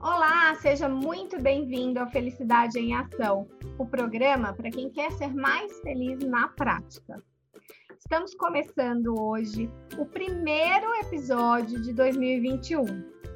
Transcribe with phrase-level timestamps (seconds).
[0.00, 5.80] Olá, seja muito bem-vindo ao Felicidade em Ação, o programa para quem quer ser mais
[5.80, 7.20] feliz na prática.
[7.98, 9.68] Estamos começando hoje
[9.98, 12.84] o primeiro episódio de 2021.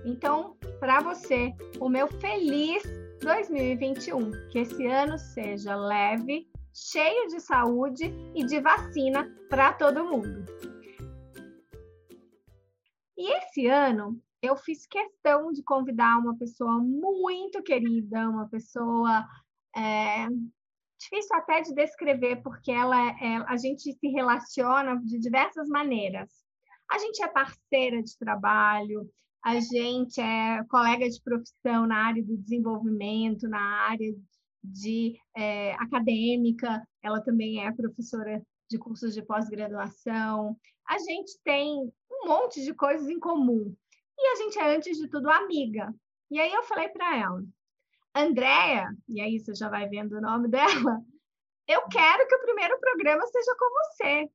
[0.04, 2.84] Então, para você, o meu feliz
[3.22, 10.44] 2021, que esse ano seja leve, cheio de saúde e de vacina para todo mundo.
[13.18, 19.24] E esse ano eu fiz questão de convidar uma pessoa muito querida, uma pessoa
[19.74, 20.26] é,
[21.00, 26.30] difícil até de descrever, porque ela é, a gente se relaciona de diversas maneiras.
[26.90, 29.08] A gente é parceira de trabalho,
[29.44, 34.12] a gente é colega de profissão na área do desenvolvimento, na área
[34.62, 40.56] de é, acadêmica, ela também é professora de cursos de pós-graduação.
[40.88, 43.74] A gente tem um monte de coisas em comum.
[44.18, 45.92] E a gente é, antes de tudo, amiga.
[46.30, 47.42] E aí eu falei para ela,
[48.14, 51.00] Andréia, e aí você já vai vendo o nome dela,
[51.66, 54.30] eu quero que o primeiro programa seja com você.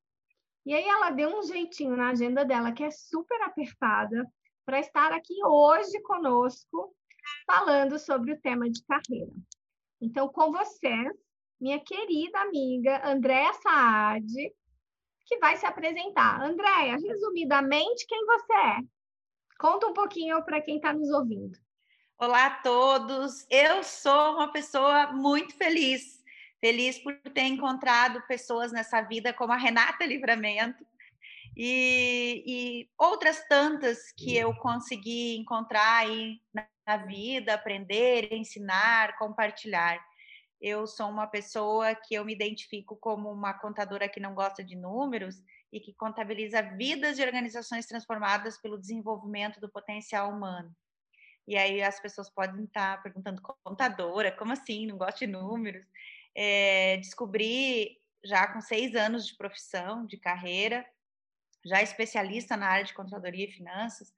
[0.66, 4.26] E aí ela deu um jeitinho na agenda dela, que é super apertada,
[4.66, 6.94] para estar aqui hoje conosco,
[7.46, 9.32] falando sobre o tema de carreira.
[10.02, 11.14] Então, com vocês,
[11.60, 14.28] minha querida amiga Andréa Saad,
[15.26, 16.42] que vai se apresentar.
[16.42, 18.78] Andréa, resumidamente, quem você é?
[19.60, 21.58] Conta um pouquinho para quem está nos ouvindo.
[22.20, 26.24] Olá a todos, eu sou uma pessoa muito feliz,
[26.62, 30.86] feliz por ter encontrado pessoas nessa vida como a Renata Livramento,
[31.56, 40.00] e, e, outras tantas que eu consegui encontrar aí na vida, aprender, ensinar, compartilhar.
[40.62, 44.76] Eu sou uma pessoa que eu me identifico como uma contadora que não gosta de
[44.76, 45.36] números
[45.72, 50.74] e que contabiliza vidas de organizações transformadas pelo desenvolvimento do potencial humano.
[51.48, 54.86] E aí as pessoas podem estar perguntando, contadora, como assim?
[54.86, 55.86] Não gosto de números?
[56.36, 60.86] É, descobri já com seis anos de profissão, de carreira,
[61.66, 64.14] já especialista na área de controladoria e finanças,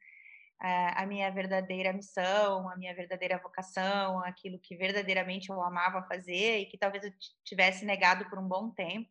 [0.61, 6.59] eh, a minha verdadeira missão, a minha verdadeira vocação, aquilo que verdadeiramente eu amava fazer
[6.59, 9.09] e que talvez eu tivesse negado por um bom tempo,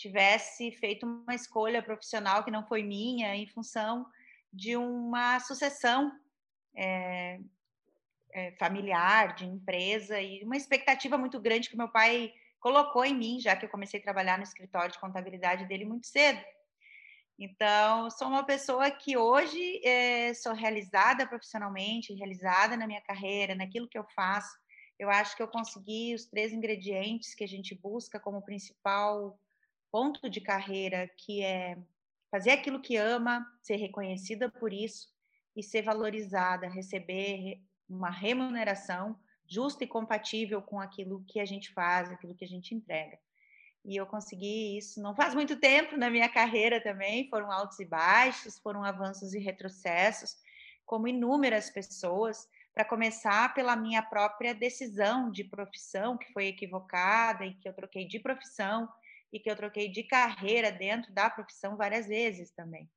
[0.00, 4.06] tivesse feito uma escolha profissional que não foi minha em função
[4.50, 6.10] de uma sucessão
[6.74, 7.38] é,
[8.32, 13.40] é, familiar, de empresa e uma expectativa muito grande que meu pai colocou em mim,
[13.40, 16.42] já que eu comecei a trabalhar no escritório de contabilidade dele muito cedo.
[17.38, 23.88] Então, sou uma pessoa que hoje é, sou realizada profissionalmente, realizada na minha carreira, naquilo
[23.88, 24.54] que eu faço.
[24.98, 29.38] Eu acho que eu consegui os três ingredientes que a gente busca como principal
[29.90, 31.76] ponto de carreira, que é
[32.30, 35.08] fazer aquilo que ama, ser reconhecida por isso
[35.56, 39.18] e ser valorizada, receber uma remuneração
[39.48, 43.18] justa e compatível com aquilo que a gente faz, aquilo que a gente entrega.
[43.84, 47.84] E eu consegui isso não faz muito tempo na minha carreira também, foram altos e
[47.84, 50.36] baixos, foram avanços e retrocessos,
[50.86, 57.54] como inúmeras pessoas, para começar pela minha própria decisão de profissão, que foi equivocada e
[57.54, 58.88] que eu troquei de profissão
[59.32, 62.90] e que eu troquei de carreira dentro da profissão várias vezes também.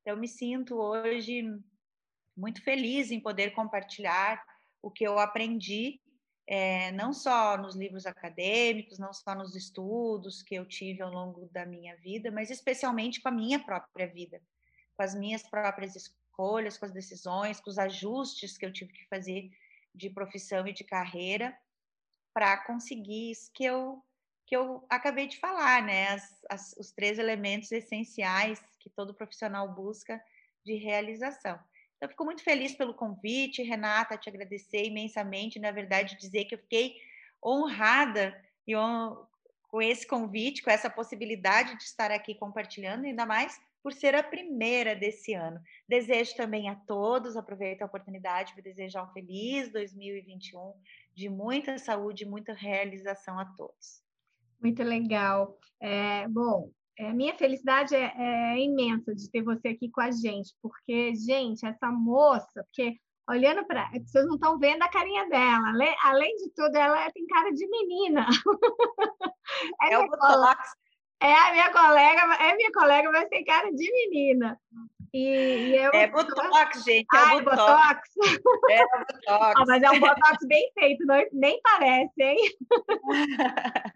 [0.00, 1.42] Então, me sinto hoje
[2.36, 4.42] muito feliz em poder compartilhar
[4.82, 6.00] o que eu aprendi
[6.46, 11.48] é, não só nos livros acadêmicos, não só nos estudos que eu tive ao longo
[11.50, 14.40] da minha vida, mas especialmente com a minha própria vida,
[14.96, 19.08] com as minhas próprias escolhas, com as decisões, com os ajustes que eu tive que
[19.08, 19.50] fazer
[19.94, 21.56] de profissão e de carreira
[22.34, 24.02] para conseguir isso que eu
[24.46, 26.08] que eu acabei de falar, né?
[26.08, 30.22] As, as, os três elementos essenciais que todo profissional busca
[30.64, 31.58] de realização.
[31.96, 36.58] Então, fico muito feliz pelo convite, Renata, te agradecer imensamente, na verdade, dizer que eu
[36.58, 36.96] fiquei
[37.42, 38.74] honrada e
[39.68, 44.22] com esse convite, com essa possibilidade de estar aqui compartilhando, ainda mais por ser a
[44.22, 45.60] primeira desse ano.
[45.88, 50.74] Desejo também a todos, aproveito a oportunidade para desejar um feliz 2021,
[51.14, 54.03] de muita saúde e muita realização a todos.
[54.60, 55.58] Muito legal.
[55.80, 60.54] É, bom, é, minha felicidade é, é, imensa de ter você aqui com a gente,
[60.62, 62.98] porque, gente, essa moça, porque
[63.28, 63.90] olhando para.
[64.04, 67.66] Vocês não estão vendo a carinha dela, além, além de tudo, ela tem cara de
[67.68, 68.26] menina.
[69.82, 70.62] é, é o colega,
[71.20, 74.58] é a minha colega, é minha colega, mas tem cara de menina.
[75.14, 77.06] E, e eu, é Botox, gente.
[77.14, 78.10] É Ai, Botox.
[78.16, 78.42] botox.
[78.68, 79.14] É Botox.
[79.28, 82.36] Ah, mas é um Botox bem feito, não, nem parece, hein?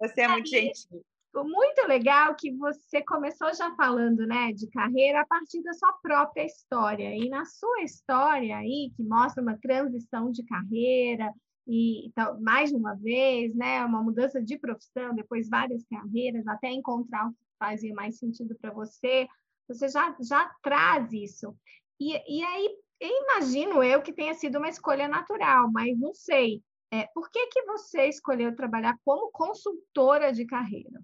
[0.00, 1.04] Você é muito gentil.
[1.34, 6.44] muito legal que você começou já falando, né, de carreira a partir da sua própria
[6.44, 7.14] história.
[7.16, 11.32] E na sua história aí, que mostra uma transição de carreira
[11.66, 16.70] e então, mais de uma vez, né, uma mudança de profissão, depois várias carreiras, até
[16.70, 19.28] encontrar o que fazia mais sentido para você,
[19.68, 21.56] você já, já traz isso.
[22.00, 26.62] E, e aí, imagino eu que tenha sido uma escolha natural, mas não sei.
[26.90, 31.00] É, por que, que você escolheu trabalhar como consultora de carreira?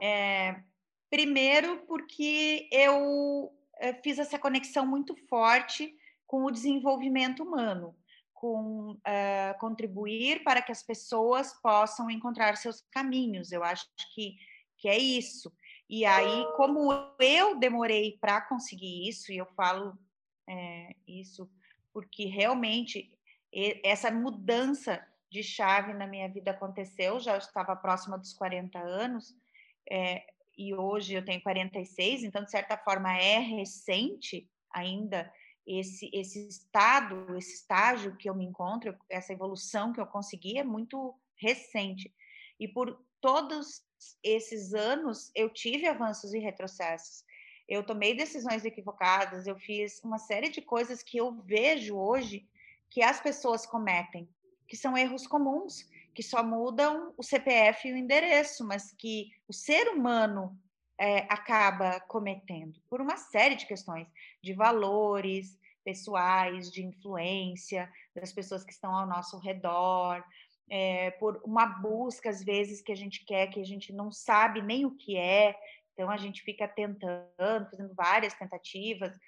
[0.00, 0.62] É,
[1.10, 5.94] primeiro, porque eu é, fiz essa conexão muito forte
[6.26, 7.94] com o desenvolvimento humano,
[8.42, 13.52] com uh, contribuir para que as pessoas possam encontrar seus caminhos.
[13.52, 14.34] Eu acho que,
[14.78, 15.52] que é isso.
[15.88, 19.96] E aí, como eu demorei para conseguir isso, e eu falo
[20.50, 21.48] é, isso
[21.92, 23.16] porque realmente
[23.84, 29.36] essa mudança de chave na minha vida aconteceu, já estava próxima dos 40 anos,
[29.88, 30.24] é,
[30.58, 35.32] e hoje eu tenho 46, então, de certa forma, é recente ainda
[35.66, 40.64] esse, esse estado, esse estágio que eu me encontro, essa evolução que eu consegui é
[40.64, 42.12] muito recente.
[42.58, 43.84] E por todos
[44.22, 47.24] esses anos, eu tive avanços e retrocessos.
[47.68, 52.46] Eu tomei decisões equivocadas, eu fiz uma série de coisas que eu vejo hoje
[52.90, 54.28] que as pessoas cometem,
[54.68, 59.52] que são erros comuns, que só mudam o CPF e o endereço, mas que o
[59.52, 60.58] ser humano
[60.98, 64.06] é, acaba cometendo por uma série de questões
[64.42, 70.22] de valores pessoais, de influência das pessoas que estão ao nosso redor,
[70.70, 74.62] é, por uma busca às vezes que a gente quer que a gente não sabe
[74.62, 75.56] nem o que é,
[75.92, 79.18] então a gente fica tentando, fazendo várias tentativas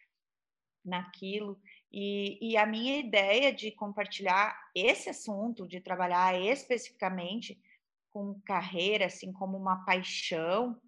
[0.84, 1.60] naquilo.
[1.92, 7.58] E, e, a minha ideia de compartilhar esse assunto, de trabalhar especificamente
[8.10, 10.80] com carreira, assim como uma paixão,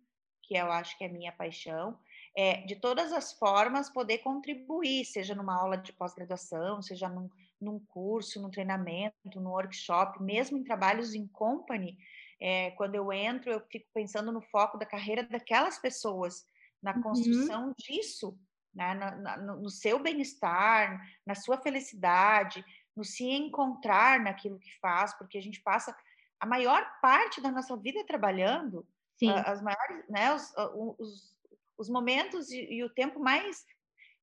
[0.46, 1.98] que eu acho que é minha paixão,
[2.36, 7.78] é, de todas as formas poder contribuir, seja numa aula de pós-graduação, seja num, num,
[7.86, 11.98] curso, num treinamento, num workshop, mesmo em trabalhos em company,
[12.40, 16.44] é, quando eu entro, eu fico pensando no foco da carreira daquelas pessoas,
[16.82, 17.02] na uhum.
[17.02, 17.74] construção uhum.
[17.78, 18.38] disso,
[18.74, 18.94] né?
[18.94, 22.62] Na, na, no seu bem-estar, na sua felicidade,
[22.94, 25.96] no se encontrar naquilo que faz, porque a gente passa
[26.38, 28.86] a maior parte da nossa vida trabalhando,
[29.18, 29.30] Sim.
[29.30, 30.52] as maiores, né, os,
[30.98, 31.36] os,
[31.78, 33.64] os momentos e, e o tempo mais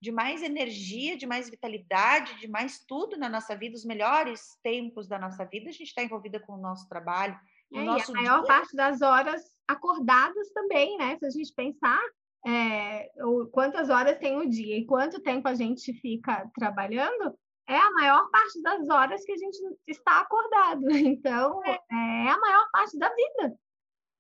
[0.04, 5.08] de mais energia, de mais vitalidade, de mais tudo na nossa vida, os melhores tempos
[5.08, 7.40] da nossa vida, a gente está envolvida com o nosso trabalho.
[7.74, 8.48] É, e a maior dia...
[8.48, 11.18] parte das horas acordadas também, né?
[11.18, 12.02] Se a gente pensar,
[12.46, 13.10] é,
[13.54, 17.34] quantas horas tem o dia e quanto tempo a gente fica trabalhando,
[17.66, 19.58] é a maior parte das horas que a gente
[19.88, 20.84] está acordado.
[21.14, 23.58] Então, é, é a maior parte da vida.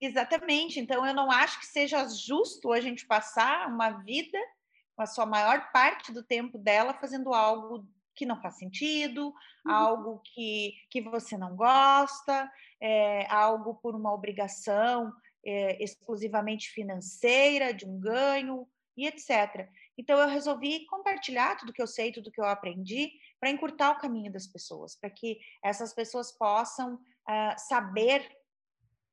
[0.05, 0.81] Exatamente.
[0.81, 4.37] Então, eu não acho que seja justo a gente passar uma vida,
[4.97, 9.33] com a sua maior parte do tempo dela, fazendo algo que não faz sentido,
[9.65, 9.71] uhum.
[9.71, 12.51] algo que, que você não gosta,
[12.81, 15.13] é, algo por uma obrigação
[15.45, 18.67] é, exclusivamente financeira, de um ganho
[18.97, 19.69] e etc.
[19.97, 23.09] Então, eu resolvi compartilhar tudo que eu sei, tudo que eu aprendi,
[23.39, 28.29] para encurtar o caminho das pessoas, para que essas pessoas possam uh, saber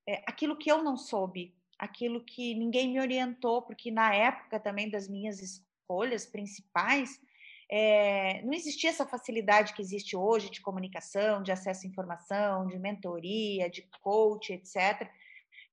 [0.06, 4.90] é, aquilo que eu não soube, aquilo que ninguém me orientou, porque na época também
[4.90, 7.20] das minhas escolhas principais,
[7.70, 12.78] é, não existia essa facilidade que existe hoje de comunicação, de acesso à informação, de
[12.78, 15.08] mentoria, de coach, etc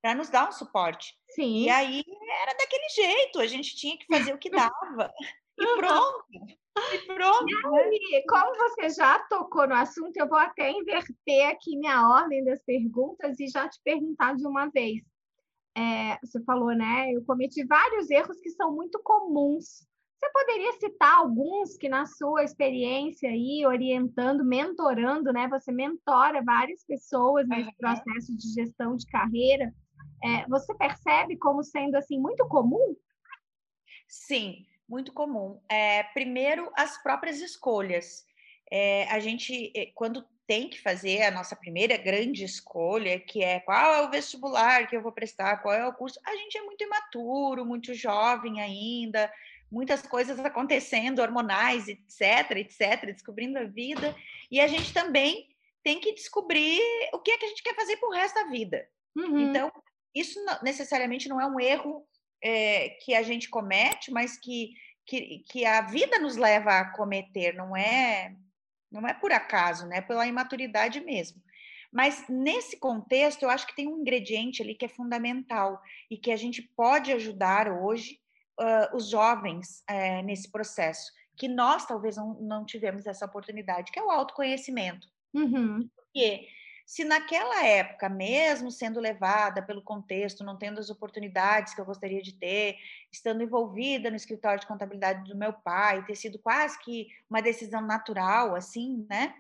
[0.02, 1.16] para nos dar um suporte.
[1.30, 1.64] Sim.
[1.64, 2.04] E aí
[2.42, 4.72] era daquele jeito, a gente tinha que fazer o que dava.
[5.60, 6.24] E pronto.
[6.94, 7.50] E pronto.
[7.50, 7.80] E né?
[7.80, 12.62] aí, como você já tocou no assunto, eu vou até inverter aqui minha ordem das
[12.64, 15.02] perguntas e já te perguntar de uma vez.
[15.76, 17.12] É, você falou, né?
[17.12, 19.86] Eu cometi vários erros que são muito comuns.
[20.20, 25.48] Você poderia citar alguns que, na sua experiência aí, orientando, mentorando, né?
[25.50, 29.72] Você mentora várias pessoas nesse processo de gestão de carreira
[30.24, 32.96] é, você percebe como sendo assim muito comum?
[34.08, 35.60] Sim, muito comum.
[35.70, 38.26] É, primeiro, as próprias escolhas.
[38.72, 43.60] É, a gente, é, quando tem que fazer a nossa primeira grande escolha, que é
[43.60, 46.62] qual é o vestibular que eu vou prestar, qual é o curso, a gente é
[46.62, 49.32] muito imaturo, muito jovem ainda,
[49.70, 54.16] muitas coisas acontecendo, hormonais, etc, etc, descobrindo a vida,
[54.50, 55.50] e a gente também
[55.84, 56.82] tem que descobrir
[57.14, 58.88] o que é que a gente quer fazer para o resto da vida.
[59.16, 59.50] Uhum.
[59.50, 59.72] Então,
[60.16, 62.08] isso necessariamente não é um erro
[62.44, 64.74] é, que a gente comete, mas que,
[65.06, 68.36] que, que a vida nos leva a cometer, não é,
[68.92, 70.02] não é por acaso, né?
[70.02, 71.42] Pela imaturidade mesmo.
[71.92, 76.32] Mas nesse contexto, eu acho que tem um ingrediente ali que é fundamental e que
[76.32, 78.20] a gente pode ajudar hoje
[78.60, 84.00] uh, os jovens uh, nesse processo, que nós talvez não, não tivemos essa oportunidade, que
[84.00, 85.08] é o autoconhecimento.
[85.34, 85.90] Uhum.
[85.96, 86.48] Porque
[86.88, 92.22] se naquela época, mesmo sendo levada pelo contexto, não tendo as oportunidades que eu gostaria
[92.22, 92.78] de ter,
[93.12, 97.82] estando envolvida no escritório de contabilidade do meu pai, ter sido quase que uma decisão
[97.82, 99.36] natural, assim, né?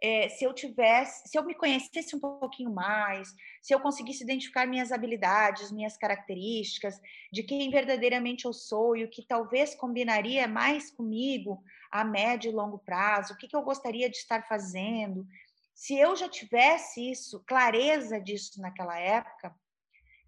[0.00, 4.64] É, se eu tivesse, se eu me conhecesse um pouquinho mais, se eu conseguisse identificar
[4.64, 7.00] minhas habilidades, minhas características,
[7.32, 12.54] de quem verdadeiramente eu sou e o que talvez combinaria mais comigo a médio e
[12.54, 15.26] longo prazo, o que, que eu gostaria de estar fazendo,
[15.74, 19.54] se eu já tivesse isso, clareza disso naquela época,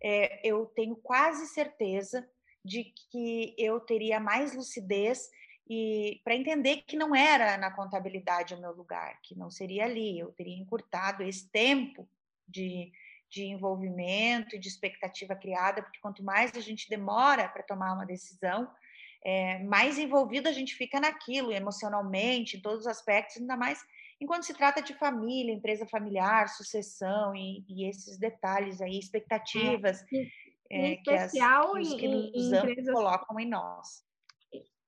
[0.02, 2.28] é, eu tenho quase certeza
[2.64, 5.30] de que eu teria mais lucidez
[5.68, 10.18] e para entender que não era na contabilidade o meu lugar, que não seria ali,
[10.18, 12.08] eu teria encurtado esse tempo
[12.46, 12.92] de,
[13.28, 18.06] de envolvimento e de expectativa criada, porque quanto mais a gente demora para tomar uma
[18.06, 18.70] decisão,
[19.24, 23.84] é, mais envolvido a gente fica naquilo, emocionalmente, em todos os aspectos, ainda mais
[24.20, 30.04] enquanto se trata de família, empresa familiar, sucessão e, e esses detalhes aí, expectativas
[30.70, 32.94] é, em especial que, as, que nos em empresas...
[32.94, 34.04] colocam em nós.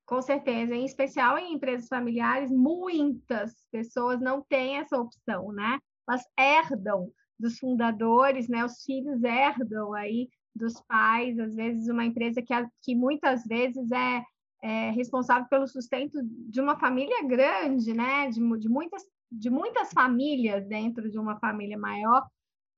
[0.07, 5.79] Com certeza, em especial em empresas familiares, muitas pessoas não têm essa opção, né?
[6.09, 8.65] Elas herdam dos fundadores, né?
[8.65, 14.23] Os filhos herdam aí dos pais, às vezes uma empresa que, que muitas vezes é,
[14.63, 18.29] é responsável pelo sustento de uma família grande, né?
[18.29, 22.27] De, de muitas de muitas famílias dentro de uma família maior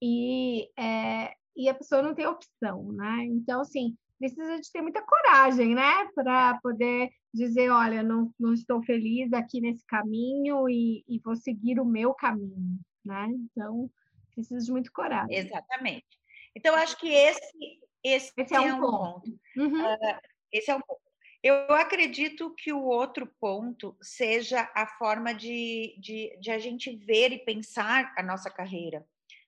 [0.02, 3.25] e, é, e a pessoa não tem opção, né?
[3.26, 6.09] Então, assim, precisa de ter muita coragem, né?
[6.14, 11.80] Para poder dizer, olha, não, não estou feliz aqui nesse caminho e, e vou seguir
[11.80, 13.28] o meu caminho, né?
[13.30, 13.90] Então,
[14.35, 15.37] precisa de muita coragem.
[15.37, 16.07] Exatamente.
[16.54, 19.21] Então, acho que esse, esse, esse é, é, um ponto.
[19.21, 19.40] ponto.
[19.57, 19.85] Uhum.
[19.85, 20.21] Uh,
[20.52, 21.00] esse é um ponto.
[21.43, 27.33] Eu acredito que o outro ponto seja a forma de, de, de, a gente ver
[27.33, 29.07] e pensar a nossa carreira.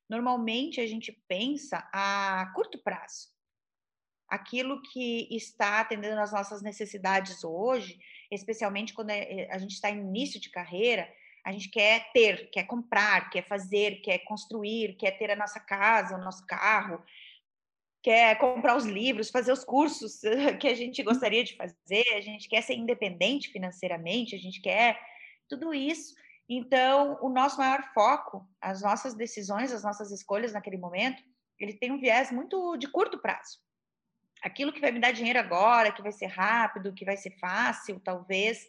[0.09, 3.31] Normalmente a gente pensa a curto prazo.
[4.27, 7.99] Aquilo que está atendendo às nossas necessidades hoje,
[8.31, 11.13] especialmente quando é, a gente está em início de carreira,
[11.45, 16.17] a gente quer ter, quer comprar, quer fazer, quer construir, quer ter a nossa casa,
[16.17, 17.05] o nosso carro,
[18.03, 20.21] quer comprar os livros, fazer os cursos
[20.61, 24.99] que a gente gostaria de fazer, a gente quer ser independente financeiramente, a gente quer
[25.49, 26.15] tudo isso.
[26.49, 31.23] Então, o nosso maior foco, as nossas decisões, as nossas escolhas naquele momento,
[31.59, 33.59] ele tem um viés muito de curto prazo.
[34.43, 38.01] Aquilo que vai me dar dinheiro agora, que vai ser rápido, que vai ser fácil,
[38.01, 38.67] talvez,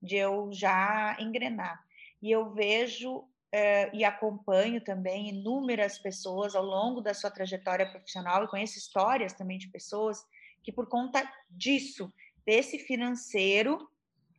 [0.00, 1.78] de eu já engrenar.
[2.22, 8.44] E eu vejo uh, e acompanho também inúmeras pessoas ao longo da sua trajetória profissional
[8.44, 10.24] e conheço histórias também de pessoas
[10.62, 12.12] que, por conta disso,
[12.44, 13.88] desse financeiro,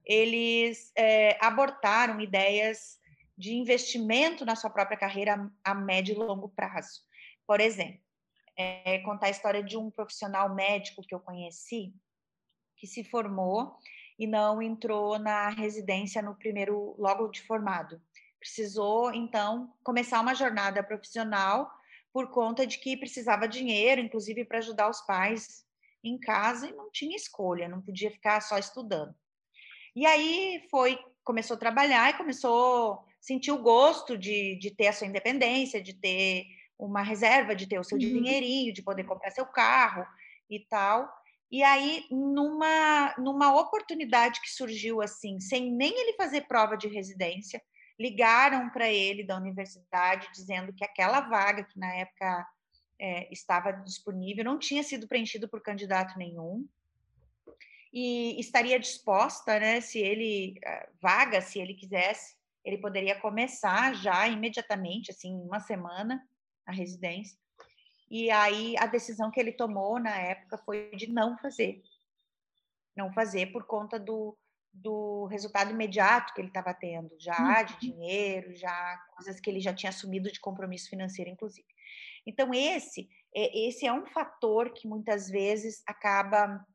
[0.05, 2.99] eles é, abortaram ideias
[3.37, 7.01] de investimento na sua própria carreira a, a médio e longo prazo.
[7.45, 8.01] Por exemplo,
[8.55, 11.93] é, contar a história de um profissional médico que eu conheci,
[12.77, 13.75] que se formou
[14.17, 18.01] e não entrou na residência no primeiro, logo de formado
[18.41, 21.71] precisou então começar uma jornada profissional
[22.11, 25.63] por conta de que precisava dinheiro, inclusive para ajudar os pais
[26.03, 29.15] em casa e não tinha escolha, não podia ficar só estudando.
[29.95, 34.87] E aí foi, começou a trabalhar e começou a sentir o gosto de, de ter
[34.87, 36.45] a sua independência, de ter
[36.79, 38.03] uma reserva, de ter o seu uhum.
[38.03, 40.03] dinheirinho, de poder comprar seu carro
[40.49, 41.07] e tal.
[41.51, 47.61] E aí, numa, numa oportunidade que surgiu assim, sem nem ele fazer prova de residência,
[48.01, 52.47] ligaram para ele da universidade dizendo que aquela vaga que na época
[52.99, 56.67] é, estava disponível não tinha sido preenchido por candidato nenhum
[57.93, 64.27] e estaria disposta, né, se ele eh, vaga, se ele quisesse, ele poderia começar já
[64.27, 66.25] imediatamente, assim, uma semana
[66.65, 67.37] a residência.
[68.09, 71.81] E aí a decisão que ele tomou na época foi de não fazer,
[72.95, 74.37] não fazer por conta do
[74.73, 77.79] do resultado imediato que ele estava tendo, já de uhum.
[77.79, 81.67] dinheiro, já coisas que ele já tinha assumido de compromisso financeiro, inclusive.
[82.25, 86.65] Então esse é, esse é um fator que muitas vezes acaba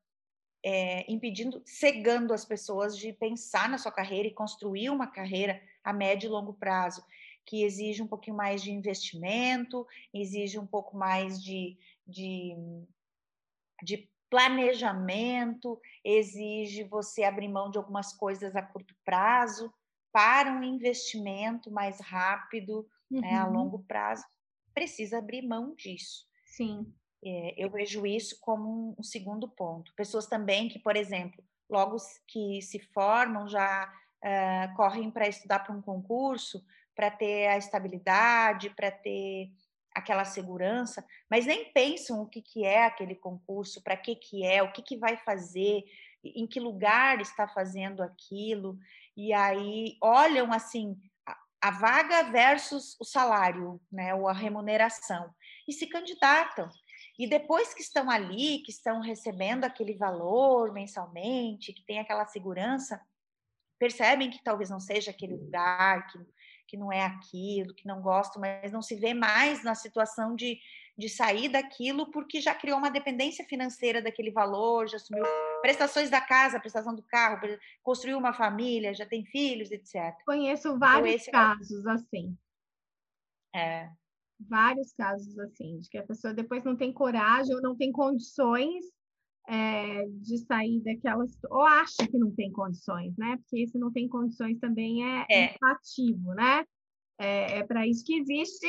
[0.64, 5.92] é, impedindo, cegando as pessoas de pensar na sua carreira e construir uma carreira a
[5.92, 7.04] médio e longo prazo,
[7.44, 12.56] que exige um pouquinho mais de investimento, exige um pouco mais de, de,
[13.82, 19.72] de planejamento, exige você abrir mão de algumas coisas a curto prazo
[20.12, 23.20] para um investimento mais rápido uhum.
[23.20, 23.52] né, a uhum.
[23.52, 24.24] longo prazo,
[24.74, 26.26] precisa abrir mão disso.
[26.44, 26.92] Sim.
[27.24, 29.92] É, eu vejo isso como um, segundo ponto.
[29.94, 33.92] Pessoas também que, por exemplo, logo que se formam já
[34.22, 36.64] uh, correm para estudar para um concurso,
[36.94, 39.50] para ter a estabilidade, para ter
[39.96, 44.62] aquela segurança, mas nem pensam o que, que é aquele concurso, para que, que é,
[44.62, 45.84] o que, que vai fazer,
[46.22, 48.78] em que lugar está fazendo aquilo,
[49.16, 51.00] e aí olham assim
[51.62, 55.34] a, vaga versus o salário, né, ou a remuneração,
[55.66, 56.68] e se candidatam.
[57.18, 63.00] E depois que estão ali, que estão recebendo aquele valor mensalmente, que tem aquela segurança,
[63.78, 66.18] percebem que talvez não seja aquele lugar, que,
[66.66, 70.58] que não é aquilo, que não gostam, mas não se vê mais na situação de,
[70.96, 75.24] de sair daquilo porque já criou uma dependência financeira daquele valor, já assumiu
[75.62, 77.40] prestações da casa, prestação do carro,
[77.82, 80.14] construiu uma família, já tem filhos, etc.
[80.24, 81.90] Conheço então, vários então, casos é...
[81.90, 82.38] assim.
[83.54, 83.90] É.
[84.38, 88.84] Vários casos assim, de que a pessoa depois não tem coragem ou não tem condições
[89.46, 93.36] é, de sair daquelas, ou acha que não tem condições, né?
[93.36, 95.54] Porque esse não tem condições também é, é.
[95.62, 96.64] ativo, né?
[97.18, 98.68] É, é para isso que existe,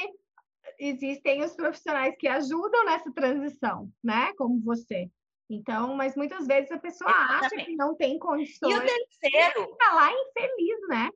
[0.79, 4.34] existem os profissionais que ajudam nessa transição, né?
[4.38, 5.10] Como você.
[5.50, 7.46] Então, mas muitas vezes a pessoa Exatamente.
[7.46, 8.74] acha que não tem condições.
[8.74, 9.72] E o terceiro?
[9.72, 11.10] Fica lá infeliz, né?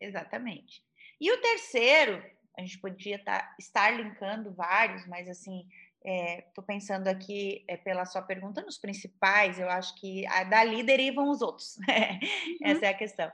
[0.00, 0.82] Exatamente.
[1.20, 2.22] E o terceiro,
[2.58, 5.66] a gente podia tá, estar linkando vários, mas assim,
[6.04, 10.82] Estou é, pensando aqui é, pela sua pergunta nos principais, eu acho que a, dali
[10.82, 11.76] derivam os outros.
[11.88, 12.58] uhum.
[12.62, 13.32] Essa é a questão.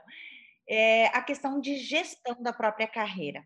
[0.67, 3.45] É, a questão de gestão da própria carreira.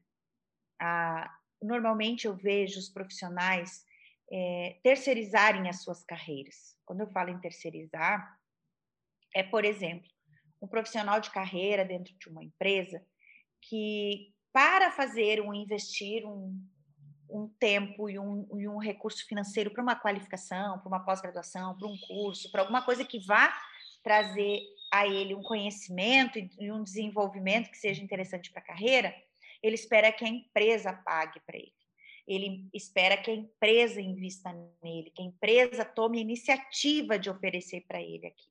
[1.59, 3.83] normalmente eu vejo os profissionais
[4.31, 6.77] é, terceirizarem as suas carreiras.
[6.85, 8.39] Quando eu falo em terceirizar,
[9.33, 10.07] é, por exemplo,
[10.61, 13.03] um profissional de carreira dentro de uma empresa
[13.59, 16.63] que, para fazer um investir um,
[17.35, 21.87] um tempo e um, e um recurso financeiro para uma qualificação, para uma pós-graduação, para
[21.87, 23.53] um curso, para alguma coisa que vá
[24.03, 24.61] trazer
[24.91, 29.13] a ele um conhecimento e um desenvolvimento que seja interessante para a carreira,
[29.61, 31.73] ele espera que a empresa pague para ele.
[32.27, 34.51] Ele espera que a empresa invista
[34.83, 38.47] nele, que a empresa tome a iniciativa de oferecer para ele aqui.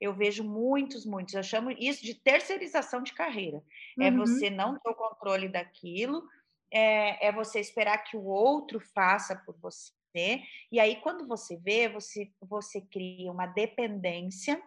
[0.00, 1.34] Eu vejo muitos, muitos.
[1.34, 3.62] Eu chamo isso de terceirização de carreira.
[3.98, 4.06] É uhum.
[4.06, 6.28] É você não ter o controle daquilo,
[6.70, 10.42] é, é você esperar que o outro faça por você.
[10.72, 14.60] E aí, quando você vê, você, você cria uma dependência,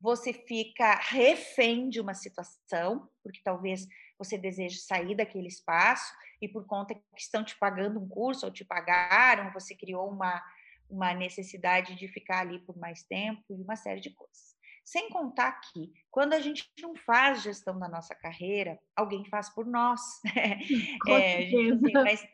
[0.00, 3.86] você fica refém de uma situação, porque talvez
[4.18, 8.52] você deseje sair daquele espaço e por conta que estão te pagando um curso ou
[8.52, 10.42] te pagaram, você criou uma,
[10.90, 14.56] uma necessidade de ficar ali por mais tempo e uma série de coisas.
[14.84, 19.66] Sem contar que, quando a gente não faz gestão da nossa carreira, alguém faz por
[19.66, 20.00] nós.
[21.04, 22.26] Com é, a gente mais,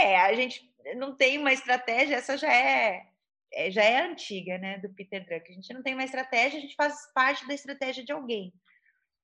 [0.00, 3.06] é, a gente não tem uma estratégia, essa já é,
[3.52, 5.50] é, já é antiga, né, do Peter Drucker.
[5.50, 8.52] A gente não tem uma estratégia, a gente faz parte da estratégia de alguém.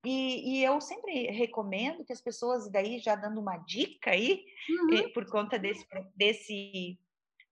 [0.04, 4.98] E, e, eu sempre recomendo que as pessoas, daí já dando uma dica aí, uhum.
[4.98, 6.98] eh, por conta desse, desse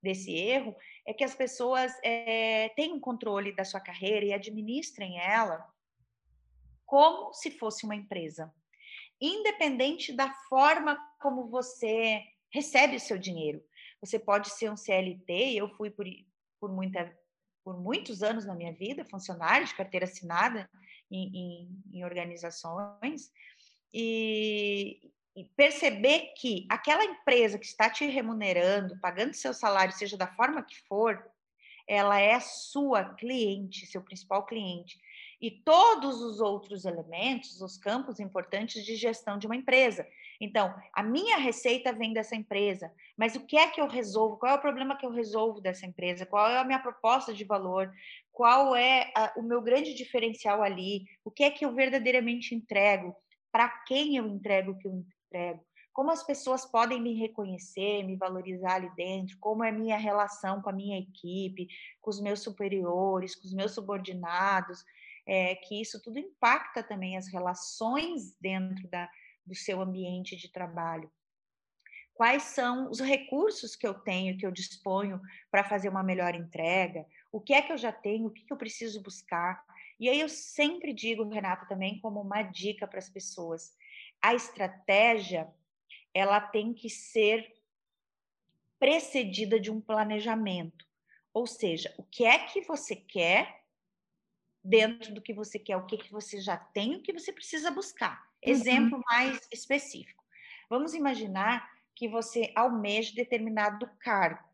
[0.03, 0.75] desse erro
[1.07, 5.67] é que as pessoas é, tenham controle da sua carreira e administrem ela
[6.85, 8.53] como se fosse uma empresa,
[9.21, 13.65] independente da forma como você recebe o seu dinheiro.
[14.01, 16.05] Você pode ser um CLT, eu fui por,
[16.61, 17.17] por, muita,
[17.65, 20.69] por muitos anos na minha vida, funcionário de carteira assinada
[21.11, 23.33] em, em, em organizações,
[23.95, 25.12] e,
[25.57, 30.79] perceber que aquela empresa que está te remunerando, pagando seu salário, seja da forma que
[30.87, 31.25] for,
[31.87, 34.99] ela é sua cliente, seu principal cliente.
[35.40, 40.07] E todos os outros elementos, os campos importantes de gestão de uma empresa.
[40.40, 44.37] Então, a minha receita vem dessa empresa, mas o que é que eu resolvo?
[44.37, 46.27] Qual é o problema que eu resolvo dessa empresa?
[46.27, 47.92] Qual é a minha proposta de valor?
[48.31, 51.05] Qual é a, o meu grande diferencial ali?
[51.25, 53.14] O que é que eu verdadeiramente entrego?
[53.51, 55.05] Para quem eu entrego o que eu
[55.92, 60.62] como as pessoas podem me reconhecer, me valorizar ali dentro, como é a minha relação
[60.62, 61.68] com a minha equipe,
[62.01, 64.83] com os meus superiores, com os meus subordinados,
[65.27, 69.09] é, que isso tudo impacta também as relações dentro da,
[69.45, 71.11] do seu ambiente de trabalho.
[72.14, 77.07] Quais são os recursos que eu tenho, que eu disponho para fazer uma melhor entrega?
[77.31, 78.27] O que é que eu já tenho?
[78.27, 79.64] O que, que eu preciso buscar?
[79.99, 83.73] E aí eu sempre digo, Renata, também como uma dica para as pessoas:
[84.23, 85.53] a estratégia
[86.15, 87.53] ela tem que ser
[88.79, 90.87] precedida de um planejamento.
[91.33, 93.63] Ou seja, o que é que você quer
[94.63, 97.71] dentro do que você quer, o que, que você já tem, o que você precisa
[97.71, 98.31] buscar.
[98.41, 99.05] Exemplo uhum.
[99.07, 100.23] mais específico.
[100.69, 104.49] Vamos imaginar que você almeja determinado cargo.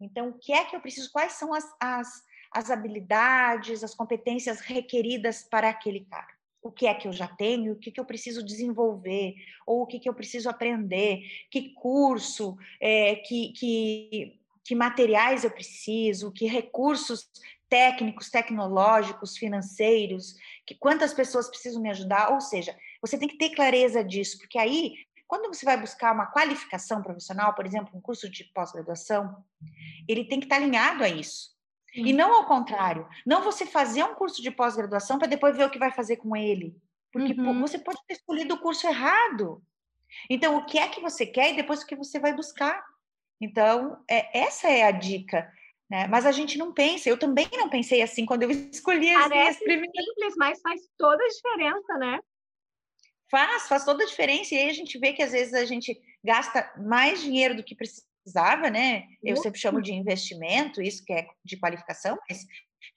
[0.00, 1.10] Então, o que é que eu preciso?
[1.10, 6.33] Quais são as, as, as habilidades, as competências requeridas para aquele cargo?
[6.64, 7.74] O que é que eu já tenho?
[7.74, 9.34] O que, que eu preciso desenvolver?
[9.66, 11.20] Ou o que, que eu preciso aprender?
[11.50, 12.56] Que curso?
[12.80, 16.32] É, que, que, que materiais eu preciso?
[16.32, 17.28] Que recursos
[17.68, 20.36] técnicos, tecnológicos, financeiros?
[20.66, 22.32] Que, quantas pessoas precisam me ajudar?
[22.32, 24.94] Ou seja, você tem que ter clareza disso, porque aí
[25.26, 29.36] quando você vai buscar uma qualificação profissional, por exemplo, um curso de pós-graduação,
[30.08, 31.53] ele tem que estar alinhado a isso.
[31.94, 32.06] Sim.
[32.06, 33.08] E não ao contrário.
[33.24, 36.34] Não você fazer um curso de pós-graduação para depois ver o que vai fazer com
[36.36, 36.76] ele.
[37.12, 37.60] Porque uhum.
[37.60, 39.62] você pode ter escolhido o curso errado.
[40.28, 42.84] Então, o que é que você quer e depois o que você vai buscar.
[43.40, 45.48] Então, é, essa é a dica.
[45.88, 46.08] Né?
[46.08, 47.08] Mas a gente não pensa.
[47.08, 50.04] Eu também não pensei assim quando eu escolhi as Parece minhas primeiras.
[50.04, 52.18] simples, mas faz toda a diferença, né?
[53.30, 54.54] Faz, faz toda a diferença.
[54.54, 57.76] E aí a gente vê que às vezes a gente gasta mais dinheiro do que
[58.24, 59.04] precisava, né?
[59.22, 62.46] Eu sempre chamo de investimento, isso que é de qualificação, mas,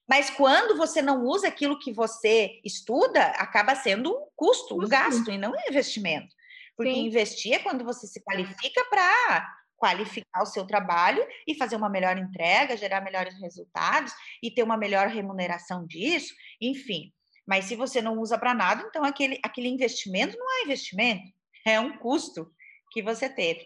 [0.10, 5.30] mas quando você não usa aquilo que você estuda, acaba sendo um custo, um gasto,
[5.30, 6.34] e não um investimento.
[6.76, 7.06] Porque Sim.
[7.06, 12.18] investir é quando você se qualifica para qualificar o seu trabalho e fazer uma melhor
[12.18, 14.12] entrega, gerar melhores resultados
[14.42, 17.12] e ter uma melhor remuneração disso, enfim.
[17.46, 21.32] Mas se você não usa para nada, então aquele, aquele investimento não é investimento,
[21.66, 22.52] é um custo
[22.92, 23.66] que você teve.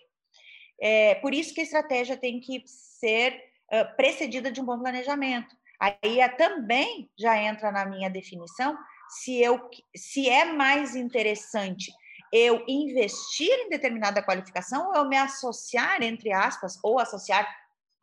[0.82, 3.34] É, por isso que a estratégia tem que ser
[3.72, 5.56] uh, precedida de um bom planejamento.
[5.80, 8.78] Aí é, também já entra na minha definição
[9.10, 11.92] se, eu, se é mais interessante
[12.32, 17.48] eu investir em determinada qualificação ou eu me associar, entre aspas, ou associar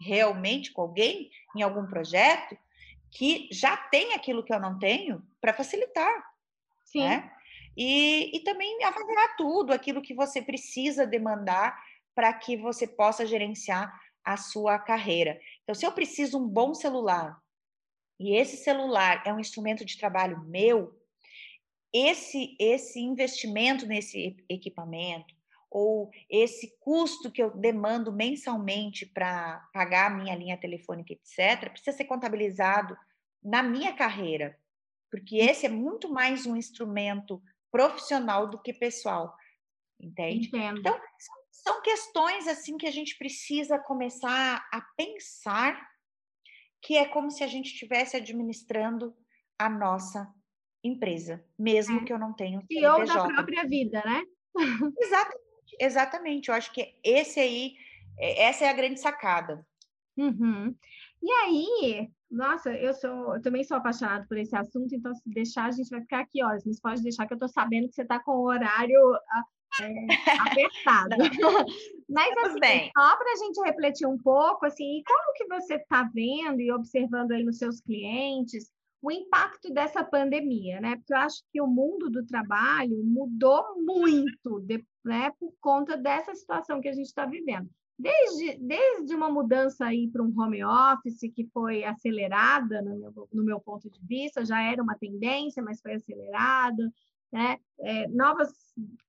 [0.01, 2.57] realmente com alguém em algum projeto
[3.11, 6.12] que já tem aquilo que eu não tenho para facilitar.
[6.85, 7.01] Sim.
[7.01, 7.31] Né?
[7.77, 11.81] E, e também avaliar tudo, aquilo que você precisa demandar
[12.18, 15.40] para que você possa gerenciar a sua carreira.
[15.62, 17.40] Então, se eu preciso um bom celular
[18.18, 21.00] e esse celular é um instrumento de trabalho meu,
[21.94, 25.33] esse esse investimento nesse equipamento
[25.70, 31.96] ou esse custo que eu demando mensalmente para pagar a minha linha telefônica, etc., precisa
[31.96, 32.96] ser contabilizado
[33.40, 34.59] na minha carreira,
[35.09, 35.44] porque hum.
[35.44, 39.37] esse é muito mais um instrumento profissional do que pessoal,
[40.00, 40.48] entende?
[40.48, 40.81] Entendo.
[40.81, 41.38] Então, são
[41.88, 45.88] questões assim que a gente precisa começar a pensar
[46.83, 49.16] que é como se a gente estivesse administrando
[49.59, 50.33] a nossa
[50.85, 52.05] empresa, mesmo é.
[52.05, 54.23] que eu não tenha E ou da própria vida, né?
[55.01, 56.49] Exatamente, exatamente.
[56.49, 57.75] Eu acho que esse aí,
[58.18, 59.66] é, essa é a grande sacada.
[60.16, 60.75] Uhum.
[61.23, 65.66] E aí, nossa, eu sou, eu também sou apaixonada por esse assunto, então se deixar
[65.66, 68.03] a gente vai ficar aqui horas, mas pode deixar que eu estou sabendo que você
[68.03, 69.44] está com o horário ah,
[69.81, 70.07] é,
[70.50, 71.16] apertado.
[72.09, 72.90] mas assim, bem.
[72.96, 77.33] só para a gente refletir um pouco, assim, como que você está vendo e observando
[77.33, 80.96] aí nos seus clientes o impacto dessa pandemia, né?
[80.96, 84.66] Porque eu acho que o mundo do trabalho mudou muito,
[85.04, 87.70] né, por conta dessa situação que a gente está vivendo.
[87.96, 93.44] Desde, desde uma mudança aí para um home office que foi acelerada, no meu, no
[93.44, 96.92] meu ponto de vista, já era uma tendência, mas foi acelerada,
[97.33, 97.59] né?
[97.81, 98.50] É, novas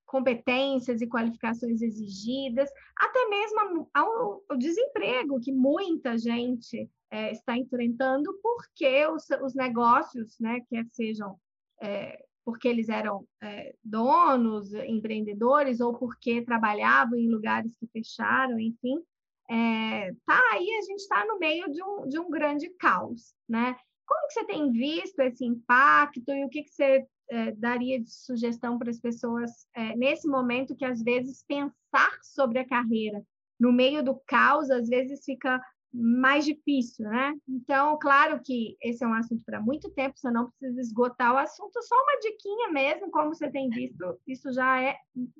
[0.09, 8.33] competências e qualificações exigidas, até mesmo ao, ao desemprego que muita gente é, está enfrentando,
[8.41, 11.37] porque os, os negócios, né, quer sejam
[11.81, 18.99] é, porque eles eram é, donos, empreendedores, ou porque trabalhavam em lugares que fecharam, enfim,
[19.47, 23.75] é, tá aí a gente está no meio de um, de um grande caos, né?
[24.07, 28.11] Como que você tem visto esse impacto e o que, que você é, daria de
[28.11, 33.23] sugestão para as pessoas é, nesse momento que às vezes pensar sobre a carreira
[33.59, 35.61] no meio do caos às vezes fica
[35.91, 37.33] mais difícil, né?
[37.47, 41.37] Então, claro que esse é um assunto para muito tempo, você não precisa esgotar o
[41.37, 44.95] assunto, só uma diquinha mesmo, como você tem visto, isso já é,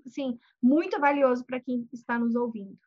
[0.05, 2.77] assim, muito valioso para quem está nos ouvindo.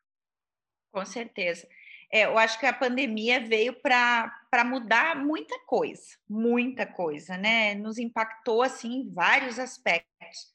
[0.91, 1.67] Com certeza.
[2.13, 7.73] É, eu acho que a pandemia veio para mudar muita coisa, muita coisa, né?
[7.73, 10.53] Nos impactou, assim, em vários aspectos.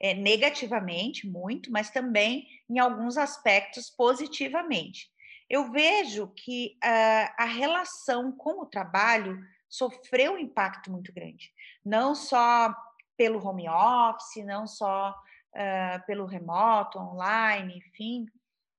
[0.00, 5.12] É, negativamente, muito, mas também em alguns aspectos positivamente
[5.48, 9.38] eu vejo que uh, a relação com o trabalho
[9.68, 11.52] sofreu um impacto muito grande,
[11.84, 12.74] não só
[13.16, 18.26] pelo home office, não só uh, pelo remoto, online, enfim,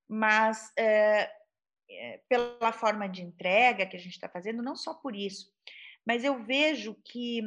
[0.08, 1.45] mas uh,
[2.28, 5.52] pela forma de entrega que a gente está fazendo, não só por isso,
[6.06, 7.42] mas eu vejo que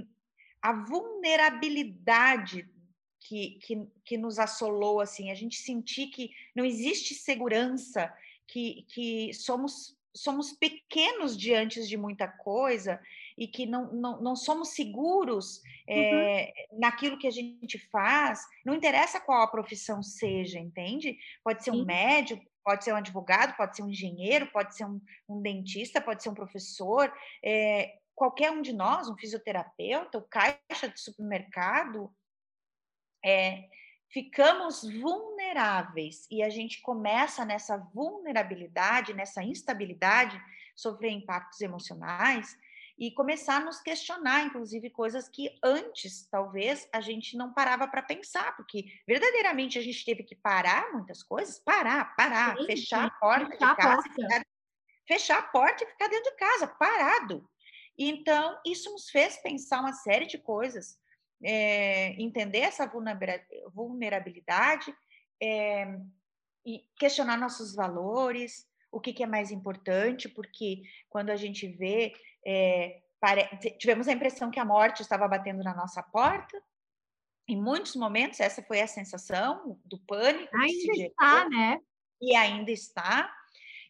[0.60, 2.68] a vulnerabilidade
[3.20, 8.12] que, que, que nos assolou, assim, a gente sentir que não existe segurança,
[8.46, 13.00] que, que somos, somos pequenos diante de muita coisa
[13.36, 16.80] e que não, não, não somos seguros é, uhum.
[16.80, 21.16] naquilo que a gente faz, não interessa qual a profissão seja, entende?
[21.44, 21.84] Pode ser um Sim.
[21.84, 26.22] médico, pode ser um advogado, pode ser um engenheiro, pode ser um, um dentista, pode
[26.22, 27.10] ser um professor,
[27.42, 32.14] é, qualquer um de nós, um fisioterapeuta, o caixa de supermercado,
[33.24, 33.70] é,
[34.10, 40.38] ficamos vulneráveis e a gente começa nessa vulnerabilidade, nessa instabilidade,
[40.76, 42.54] sofrer impactos emocionais
[42.98, 48.02] e começar a nos questionar, inclusive, coisas que antes, talvez, a gente não parava para
[48.02, 53.06] pensar, porque verdadeiramente a gente teve que parar muitas coisas, parar, parar, sim, fechar sim.
[53.06, 54.10] a porta fechar de casa, porta.
[54.14, 54.46] Ficar,
[55.06, 57.48] fechar a porta e ficar dentro de casa, parado.
[57.96, 60.98] Então, isso nos fez pensar uma série de coisas,
[61.42, 62.90] é, entender essa
[63.72, 64.92] vulnerabilidade,
[65.40, 66.00] é,
[66.66, 72.12] e questionar nossos valores, o que, que, é mais importante, porque quando a gente vê,
[72.48, 73.46] é, pare...
[73.78, 76.62] tivemos a impressão que a morte estava batendo na nossa porta.
[77.46, 80.56] Em muitos momentos, essa foi a sensação do pânico.
[80.56, 81.78] Ainda está, né?
[82.20, 83.30] E ainda está.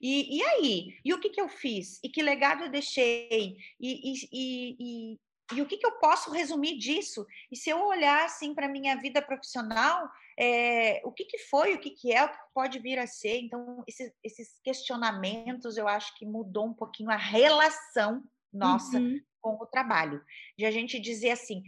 [0.01, 0.99] E, e aí?
[1.05, 2.01] E o que, que eu fiz?
[2.03, 3.57] E que legado eu deixei?
[3.81, 5.19] E, e, e,
[5.55, 7.25] e o que, que eu posso resumir disso?
[7.51, 11.75] E se eu olhar assim para a minha vida profissional, é, o que, que foi,
[11.75, 13.39] o que, que é, o que pode vir a ser?
[13.41, 19.21] Então, esses, esses questionamentos eu acho que mudou um pouquinho a relação nossa uhum.
[19.41, 20.23] com o trabalho.
[20.57, 21.63] De a gente dizer assim,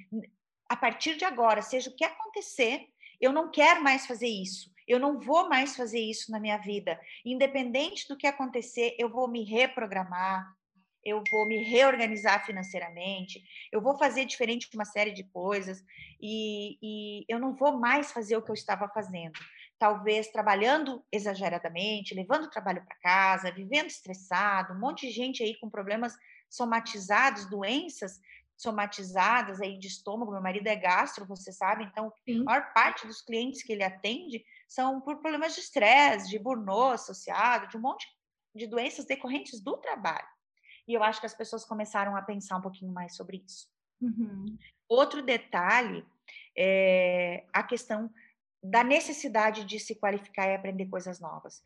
[0.68, 2.86] a partir de agora, seja o que acontecer,
[3.20, 4.70] eu não quero mais fazer isso.
[4.86, 6.98] Eu não vou mais fazer isso na minha vida.
[7.24, 10.52] Independente do que acontecer, eu vou me reprogramar,
[11.04, 15.82] eu vou me reorganizar financeiramente, eu vou fazer diferente uma série de coisas
[16.20, 19.38] e, e eu não vou mais fazer o que eu estava fazendo.
[19.78, 25.58] Talvez trabalhando exageradamente, levando o trabalho para casa, vivendo estressado, um monte de gente aí
[25.58, 26.14] com problemas
[26.50, 28.20] somatizados, doenças
[28.56, 30.32] somatizadas aí de estômago.
[30.32, 32.42] Meu marido é gastro, você sabe, então Sim.
[32.42, 36.94] a maior parte dos clientes que ele atende são por problemas de estresse, de burnout
[36.94, 38.06] associado, de um monte
[38.54, 40.28] de doenças decorrentes do trabalho.
[40.86, 43.68] E eu acho que as pessoas começaram a pensar um pouquinho mais sobre isso.
[44.00, 44.58] Uhum.
[44.88, 46.04] Outro detalhe
[46.56, 48.12] é a questão
[48.62, 51.62] da necessidade de se qualificar e aprender coisas novas.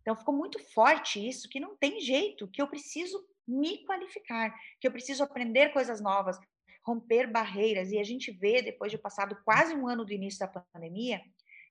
[0.00, 4.86] Então, ficou muito forte isso, que não tem jeito, que eu preciso me qualificar, que
[4.86, 6.38] eu preciso aprender coisas novas,
[6.84, 7.90] romper barreiras.
[7.90, 11.20] E a gente vê, depois de passado quase um ano do início da pandemia,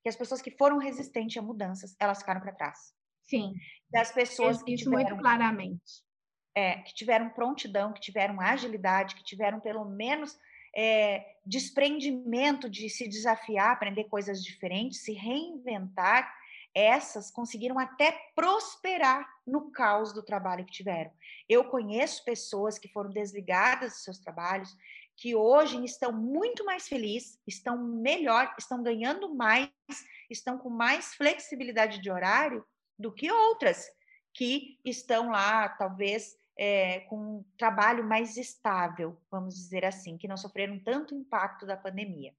[0.02, 2.94] que as pessoas que foram resistentes a mudanças, elas ficaram para trás.
[3.22, 3.54] Sim.
[3.90, 6.06] Das pessoas que tiveram, muito claramente
[6.56, 10.38] é, que tiveram prontidão, que tiveram agilidade, que tiveram pelo menos
[10.74, 16.34] é, desprendimento de se desafiar, aprender coisas diferentes, se reinventar,
[16.76, 21.10] essas conseguiram até prosperar no caos do trabalho que tiveram.
[21.48, 24.76] Eu conheço pessoas que foram desligadas dos seus trabalhos,
[25.16, 29.70] que hoje estão muito mais felizes, estão melhor, estão ganhando mais,
[30.28, 32.62] estão com mais flexibilidade de horário
[32.98, 33.90] do que outras
[34.34, 40.36] que estão lá, talvez é, com um trabalho mais estável, vamos dizer assim, que não
[40.36, 42.34] sofreram tanto impacto da pandemia.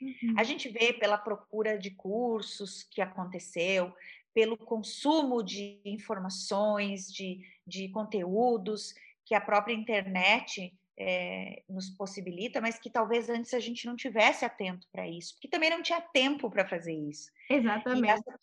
[0.00, 0.34] Uhum.
[0.36, 3.92] A gente vê pela procura de cursos que aconteceu,
[4.32, 12.78] pelo consumo de informações, de, de conteúdos que a própria internet é, nos possibilita, mas
[12.78, 16.50] que talvez antes a gente não tivesse atento para isso, porque também não tinha tempo
[16.50, 17.30] para fazer isso.
[17.48, 18.10] Exatamente.
[18.10, 18.40] Essa,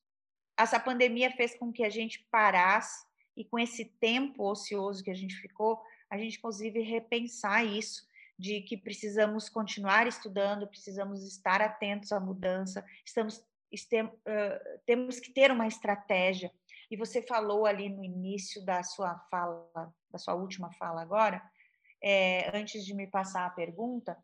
[0.58, 5.16] essa pandemia fez com que a gente parasse e com esse tempo ocioso que a
[5.16, 12.12] gente ficou, a gente inclusive repensar isso, de que precisamos continuar estudando, precisamos estar atentos
[12.12, 16.52] à mudança, estamos, estem, uh, temos que ter uma estratégia.
[16.92, 21.42] E você falou ali no início da sua fala, da sua última fala agora,
[22.02, 24.18] é, antes de me passar a pergunta,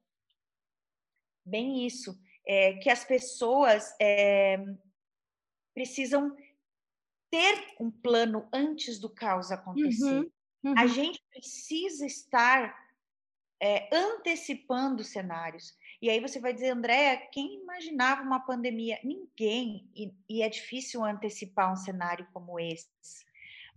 [1.43, 4.57] bem isso, é, que as pessoas é,
[5.73, 6.35] precisam
[7.31, 10.19] ter um plano antes do caos acontecer.
[10.19, 10.31] Uhum,
[10.65, 10.73] uhum.
[10.77, 12.75] A gente precisa estar
[13.61, 15.77] é, antecipando cenários.
[16.01, 18.99] E aí você vai dizer, Andréa, quem imaginava uma pandemia?
[19.03, 19.87] Ninguém.
[19.95, 22.89] E, e é difícil antecipar um cenário como esse.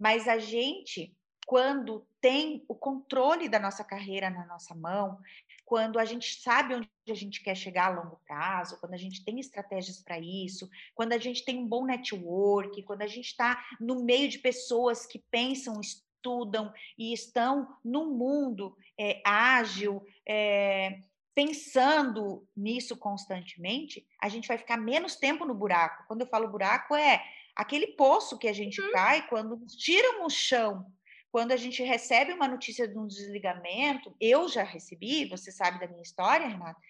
[0.01, 1.15] Mas a gente,
[1.47, 5.19] quando tem o controle da nossa carreira na nossa mão,
[5.67, 9.25] quando a gente sabe onde a gente quer chegar a longo prazo, quando a gente
[9.25, 13.63] tem estratégias para isso, quando a gente tem um bom network, quando a gente está
[13.79, 15.81] no meio de pessoas que pensam,
[16.25, 21.01] estudam e estão num mundo é, ágil, é,
[21.35, 26.05] pensando nisso constantemente, a gente vai ficar menos tempo no buraco.
[26.09, 27.23] Quando eu falo buraco, é
[27.55, 28.93] aquele poço que a gente uhum.
[28.93, 30.87] cai quando tiram o chão.
[31.31, 35.89] Quando a gente recebe uma notícia de um desligamento, eu já recebi, você sabe da
[35.89, 36.81] minha história, Renata,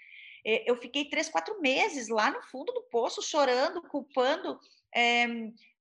[0.47, 4.61] é, eu fiquei três, quatro meses lá no fundo do poço, chorando, culpando,
[4.94, 5.26] é,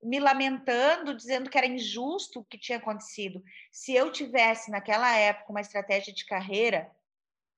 [0.02, 3.43] me lamentando, dizendo que era injusto o que tinha acontecido.
[3.71, 6.91] Se eu tivesse, naquela época, uma estratégia de carreira,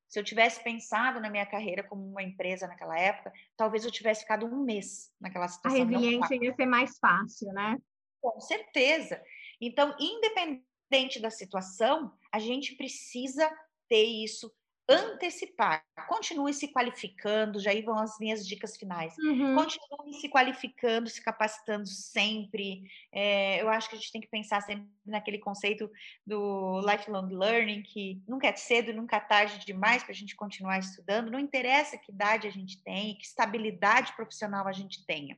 [0.08, 4.22] se eu tivesse pensado na minha carreira como uma empresa naquela época, talvez eu tivesse
[4.22, 5.82] ficado um mês naquela situação.
[5.82, 7.78] A resiliência ia ser mais fácil, né?
[8.22, 9.22] Com certeza.
[9.60, 13.50] Então, independente da situação, a gente precisa
[13.88, 14.54] ter isso
[14.88, 15.84] antecipar.
[16.08, 19.18] Continue se qualificando, já aí vão as minhas dicas finais.
[19.18, 19.56] Uhum.
[19.56, 22.84] Continue se qualificando, se capacitando sempre.
[23.12, 25.90] É, eu acho que a gente tem que pensar sempre naquele conceito
[26.26, 30.78] do lifelong learning, que nunca é cedo, nunca é tarde demais para a gente continuar
[30.78, 31.32] estudando.
[31.32, 35.38] Não interessa que idade a gente tem, que estabilidade profissional a gente tenha.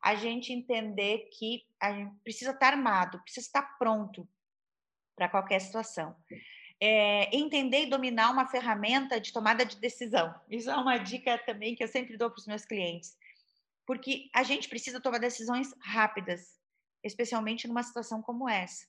[0.00, 4.28] A gente entender que a gente precisa estar armado, precisa estar pronto
[5.16, 6.16] para qualquer situação
[6.84, 10.34] é, entender e dominar uma ferramenta de tomada de decisão.
[10.50, 13.16] Isso é uma dica também que eu sempre dou para os meus clientes.
[13.86, 16.58] Porque a gente precisa tomar decisões rápidas,
[17.04, 18.84] especialmente numa situação como essa.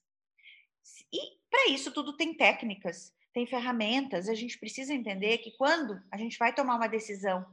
[1.13, 4.27] E para isso tudo tem técnicas, tem ferramentas.
[4.27, 7.45] A gente precisa entender que quando a gente vai tomar uma decisão,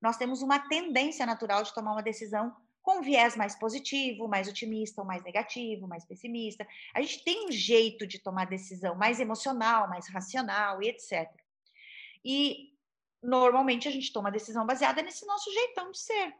[0.00, 2.54] nós temos uma tendência natural de tomar uma decisão
[2.88, 6.66] com um viés mais positivo, mais otimista ou mais negativo, mais pessimista.
[6.94, 11.30] A gente tem um jeito de tomar decisão mais emocional, mais racional e etc.
[12.24, 12.72] E
[13.22, 16.34] normalmente a gente toma decisão baseada nesse nosso jeitão de ser.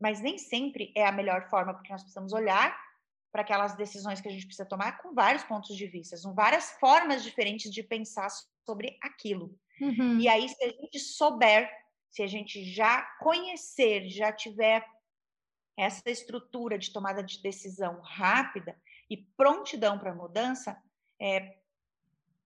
[0.00, 2.76] Mas nem sempre é a melhor forma, porque nós precisamos olhar
[3.30, 6.72] para aquelas decisões que a gente precisa tomar com vários pontos de vista, com várias
[6.80, 8.28] formas diferentes de pensar
[8.66, 9.56] sobre aquilo.
[9.80, 10.18] Uhum.
[10.18, 11.70] E aí, se a gente souber,
[12.10, 14.84] se a gente já conhecer, já tiver
[15.76, 18.78] essa estrutura de tomada de decisão rápida
[19.10, 20.80] e prontidão para mudança,
[21.20, 21.56] é,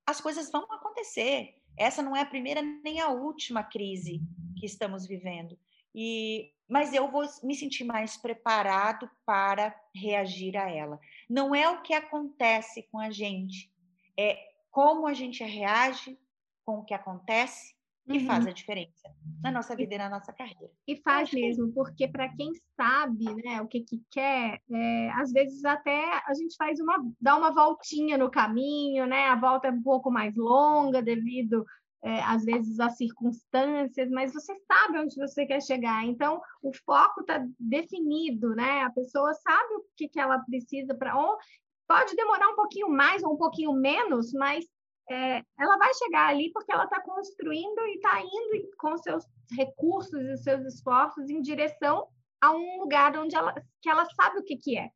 [0.07, 1.55] as coisas vão acontecer.
[1.77, 4.21] Essa não é a primeira nem a última crise
[4.57, 5.59] que estamos vivendo.
[5.95, 10.99] E, mas eu vou me sentir mais preparado para reagir a ela.
[11.29, 13.73] Não é o que acontece com a gente,
[14.17, 14.39] é
[14.71, 16.19] como a gente reage
[16.65, 17.78] com o que acontece
[18.09, 18.27] que uhum.
[18.27, 19.09] faz a diferença
[19.43, 20.71] na nossa vida e na nossa carreira.
[20.87, 25.65] E faz mesmo, porque para quem sabe né, o que, que quer, é, às vezes
[25.65, 29.27] até a gente faz uma, dá uma voltinha no caminho, né?
[29.27, 31.65] A volta é um pouco mais longa devido
[32.03, 36.05] é, às vezes às circunstâncias, mas você sabe onde você quer chegar.
[36.05, 38.83] Então, o foco está definido, né?
[38.83, 41.15] A pessoa sabe o que, que ela precisa para.
[41.87, 44.65] Pode demorar um pouquinho mais ou um pouquinho menos, mas
[45.11, 49.25] é, ela vai chegar ali porque ela está construindo e está indo com seus
[49.57, 52.07] recursos e seus esforços em direção
[52.41, 54.91] a um lugar onde ela, que ela sabe o que, que é.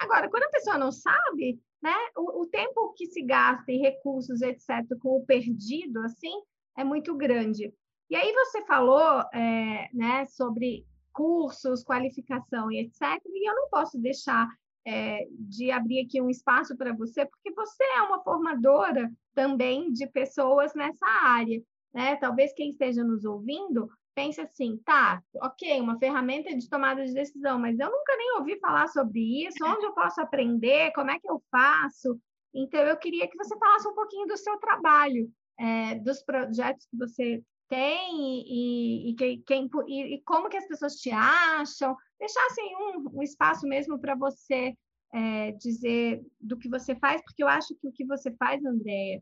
[0.00, 4.42] Agora, quando a pessoa não sabe, né, o, o tempo que se gasta em recursos,
[4.42, 4.68] etc.,
[5.00, 6.42] com o perdido, assim,
[6.76, 7.72] é muito grande.
[8.10, 13.98] E aí você falou é, né, sobre cursos, qualificação e etc., e eu não posso
[13.98, 14.48] deixar
[14.84, 20.06] é, de abrir aqui um espaço para você, porque você é uma formadora também de
[20.06, 21.62] pessoas nessa área.
[21.94, 22.16] Né?
[22.16, 27.58] Talvez quem esteja nos ouvindo pense assim, tá, ok, uma ferramenta de tomada de decisão,
[27.58, 31.30] mas eu nunca nem ouvi falar sobre isso, onde eu posso aprender, como é que
[31.30, 32.20] eu faço?
[32.54, 36.96] Então, eu queria que você falasse um pouquinho do seu trabalho, é, dos projetos que
[36.96, 43.18] você tem e, e, e, quem, e, como que as pessoas te acham, deixassem um,
[43.18, 44.76] um espaço mesmo para você
[45.12, 49.20] é, dizer do que você faz, porque eu acho que o que você faz, Andréia,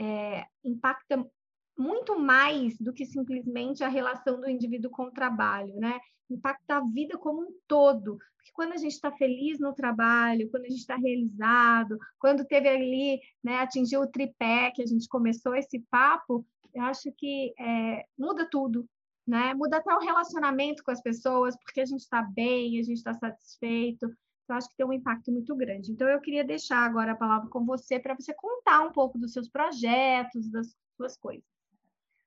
[0.00, 1.24] é, impacta
[1.78, 5.98] muito mais do que simplesmente a relação do indivíduo com o trabalho, né?
[6.28, 8.18] Impacta a vida como um todo.
[8.36, 12.68] Porque quando a gente está feliz no trabalho, quando a gente está realizado, quando teve
[12.68, 18.04] ali, né, atingiu o tripé, que a gente começou esse papo, eu acho que é,
[18.18, 18.88] muda tudo,
[19.30, 19.54] né?
[19.54, 23.14] Muda até o relacionamento com as pessoas, porque a gente está bem, a gente está
[23.14, 24.06] satisfeito.
[24.42, 25.92] Então, acho que tem um impacto muito grande.
[25.92, 29.32] Então, eu queria deixar agora a palavra com você para você contar um pouco dos
[29.32, 31.44] seus projetos, das suas coisas.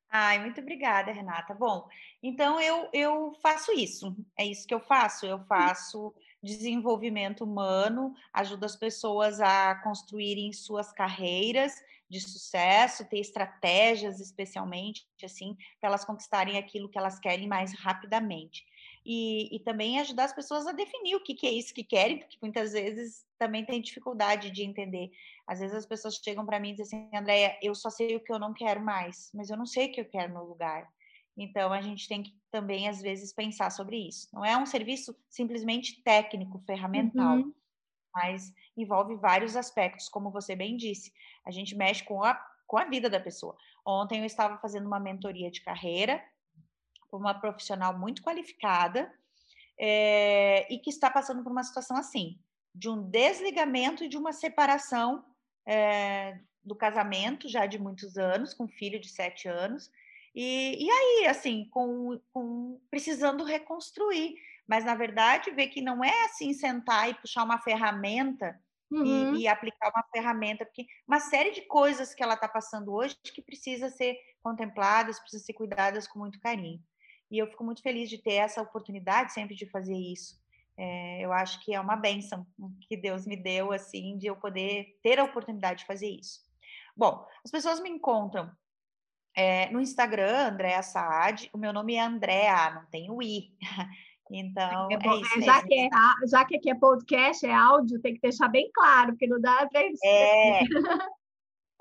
[0.09, 1.53] Ai, muito obrigada, Renata.
[1.53, 1.89] Bom,
[2.21, 5.25] então eu, eu faço isso, é isso que eu faço.
[5.25, 6.13] Eu faço
[6.43, 15.57] desenvolvimento humano, ajudo as pessoas a construírem suas carreiras de sucesso, ter estratégias especialmente, assim,
[15.79, 18.65] para elas conquistarem aquilo que elas querem mais rapidamente
[19.05, 22.19] e, e também ajudar as pessoas a definir o que, que é isso que querem,
[22.19, 25.11] porque muitas vezes também tem dificuldade de entender.
[25.45, 28.19] Às vezes as pessoas chegam para mim e dizem assim, Andréia, eu só sei o
[28.19, 30.87] que eu não quero mais, mas eu não sei o que eu quero no lugar.
[31.35, 34.27] Então, a gente tem que também, às vezes, pensar sobre isso.
[34.31, 37.53] Não é um serviço simplesmente técnico, ferramental, uhum.
[38.13, 41.11] mas envolve vários aspectos, como você bem disse.
[41.45, 42.35] A gente mexe com a,
[42.67, 43.57] com a vida da pessoa.
[43.85, 46.23] Ontem eu estava fazendo uma mentoria de carreira
[47.09, 49.11] com uma profissional muito qualificada
[49.79, 52.39] é, e que está passando por uma situação assim,
[52.73, 55.23] de um desligamento e de uma separação
[55.65, 59.91] é, do casamento já de muitos anos, com um filho de sete anos,
[60.35, 64.35] e, e aí, assim, com, com precisando reconstruir.
[64.67, 68.59] Mas, na verdade, ver que não é assim sentar e puxar uma ferramenta
[68.89, 69.35] uhum.
[69.35, 73.15] e, e, aplicar uma ferramenta, porque uma série de coisas que ela está passando hoje
[73.21, 76.81] que precisa ser contempladas, precisa ser cuidadas com muito carinho.
[77.29, 80.41] E eu fico muito feliz de ter essa oportunidade sempre de fazer isso.
[80.77, 82.47] É, eu acho que é uma benção
[82.87, 86.41] que Deus me deu, assim, de eu poder ter a oportunidade de fazer isso.
[86.95, 88.51] Bom, as pessoas me encontram
[89.35, 93.51] é, no Instagram, Andréa Saad, o meu nome é Andréa, não tem o I.
[94.35, 95.89] Então, é, bom, é isso já, que é,
[96.27, 99.67] já que aqui é podcast, é áudio, tem que deixar bem claro, porque não dá
[99.67, 99.99] para eles.
[100.03, 100.61] É.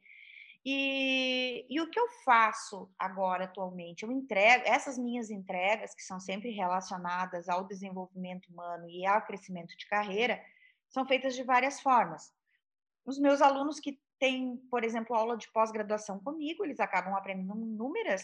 [0.65, 4.03] E, e o que eu faço agora atualmente?
[4.03, 9.75] Eu entrego essas minhas entregas, que são sempre relacionadas ao desenvolvimento humano e ao crescimento
[9.77, 10.39] de carreira,
[10.89, 12.33] são feitas de várias formas.
[13.05, 18.23] Os meus alunos que têm, por exemplo, aula de pós-graduação comigo, eles acabam aprendendo inúmeras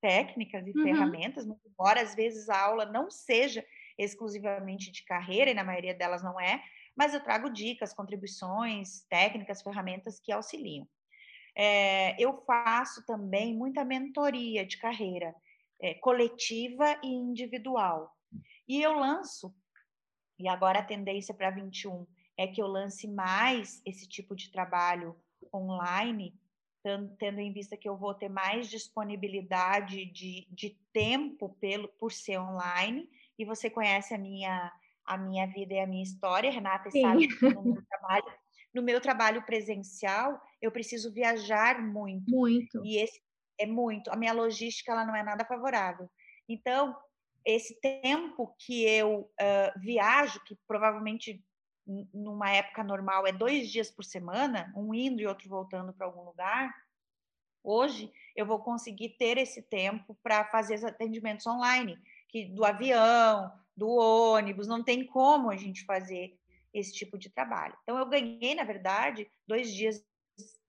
[0.00, 0.82] técnicas e uhum.
[0.82, 3.64] ferramentas, embora às vezes a aula não seja
[3.98, 6.62] exclusivamente de carreira, e na maioria delas não é,
[6.94, 10.86] mas eu trago dicas, contribuições, técnicas, ferramentas que auxiliam.
[11.56, 15.34] É, eu faço também muita mentoria de carreira,
[15.80, 18.14] é, coletiva e individual.
[18.68, 19.54] E eu lanço,
[20.38, 25.16] e agora a tendência para 21 é que eu lance mais esse tipo de trabalho
[25.54, 26.34] online,
[27.18, 32.38] tendo em vista que eu vou ter mais disponibilidade de, de tempo pelo, por ser
[32.38, 34.72] online, e você conhece a minha,
[35.04, 37.02] a minha vida e a minha história, Renata, Sim.
[37.02, 38.32] sabe que no meu trabalho
[38.76, 42.30] no meu trabalho presencial, eu preciso viajar muito.
[42.30, 42.84] Muito.
[42.84, 43.18] E esse
[43.58, 44.10] é muito.
[44.10, 46.10] A minha logística ela não é nada favorável.
[46.46, 46.94] Então,
[47.42, 51.42] esse tempo que eu uh, viajo, que provavelmente
[52.12, 56.22] numa época normal é dois dias por semana, um indo e outro voltando para algum
[56.22, 56.74] lugar,
[57.62, 63.52] hoje eu vou conseguir ter esse tempo para fazer os atendimentos online, que do avião,
[63.76, 66.36] do ônibus, não tem como a gente fazer
[66.72, 67.76] esse tipo de trabalho.
[67.82, 70.04] Então, eu ganhei, na verdade, dois dias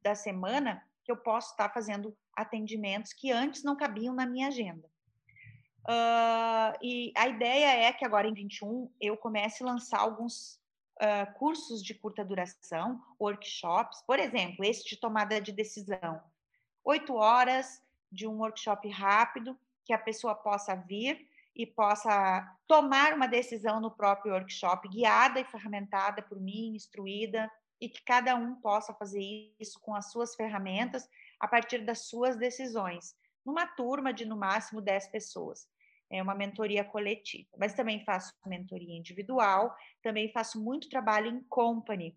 [0.01, 4.87] da semana que eu posso estar fazendo atendimentos que antes não cabiam na minha agenda.
[5.87, 10.59] Uh, e a ideia é que agora em 21 eu comece a lançar alguns
[10.97, 16.21] uh, cursos de curta duração, workshops, por exemplo, esse de tomada de decisão.
[16.83, 17.81] Oito horas
[18.11, 23.91] de um workshop rápido que a pessoa possa vir e possa tomar uma decisão no
[23.91, 29.79] próprio workshop, guiada e ferramentada por mim, instruída, e que cada um possa fazer isso
[29.79, 31.07] com as suas ferramentas
[31.39, 35.67] a partir das suas decisões, numa turma de no máximo 10 pessoas.
[36.09, 42.15] É uma mentoria coletiva, mas também faço mentoria individual, também faço muito trabalho em company.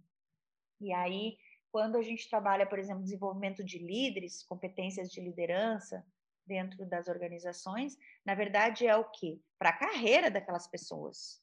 [0.80, 1.36] E aí,
[1.72, 6.04] quando a gente trabalha, por exemplo, desenvolvimento de líderes, competências de liderança,
[6.46, 9.40] dentro das organizações, na verdade é o quê?
[9.56, 11.40] Para a carreira daquelas pessoas.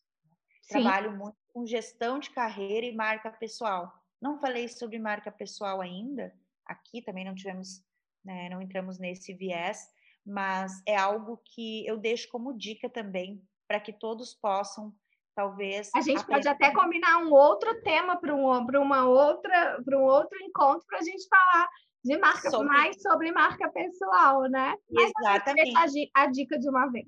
[0.62, 0.82] Sim.
[0.82, 3.92] Trabalho muito com gestão de carreira e marca pessoal.
[4.22, 6.36] Não falei sobre marca pessoal ainda,
[6.66, 7.82] aqui também não tivemos,
[8.24, 9.90] né, não entramos nesse viés,
[10.28, 14.94] mas é algo que eu deixo como dica também para que todos possam
[15.34, 18.50] talvez a gente pode até combinar um outro tema para um,
[18.82, 21.70] uma outra para um outro encontro para a gente falar
[22.04, 22.68] de marca, sobre...
[22.68, 24.76] mais sobre marca pessoal, né?
[24.90, 26.10] Mas Exatamente.
[26.16, 27.08] A, a dica de uma vez.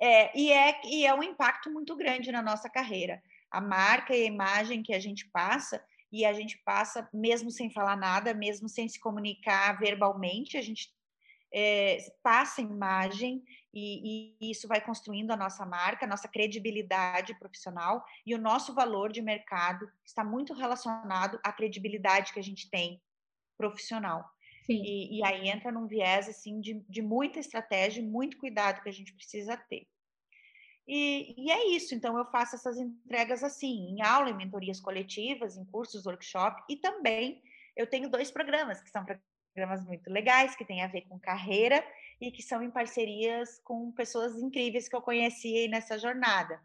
[0.00, 3.22] É, e, é, e é um impacto muito grande na nossa carreira.
[3.50, 7.70] A marca e a imagem que a gente passa, e a gente passa mesmo sem
[7.70, 10.92] falar nada, mesmo sem se comunicar verbalmente, a gente
[11.52, 13.42] é, passa imagem
[13.74, 18.74] e, e, isso vai construindo a nossa marca, a nossa credibilidade profissional e o nosso
[18.74, 23.00] valor de mercado está muito relacionado à credibilidade que a gente tem
[23.56, 24.24] profissional.
[24.68, 28.88] E, e, aí entra num viés assim de, de muita estratégia e muito cuidado que
[28.88, 29.86] a gente precisa ter.
[30.86, 35.56] E, e, é isso, então eu faço essas entregas assim, em aula, em mentorias coletivas,
[35.56, 37.42] em cursos, workshop, e também
[37.76, 39.04] eu tenho dois programas, que são
[39.52, 41.84] programas muito legais, que têm a ver com carreira
[42.20, 46.60] e que são em parcerias com pessoas incríveis que eu conheci nessa jornada.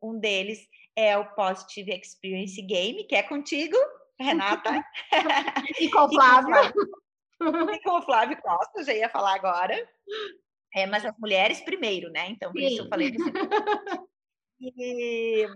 [0.00, 3.76] Um deles é o Positive Experience Game, que é contigo,
[4.18, 4.84] Renata.
[5.80, 6.54] e com o Flávio.
[7.72, 9.74] e com o Flávio Costa, já ia falar agora.
[10.74, 12.28] É, mas as mulheres primeiro, né?
[12.28, 12.66] Então, por Sim.
[12.66, 13.30] isso eu falei desse.
[14.60, 15.46] E,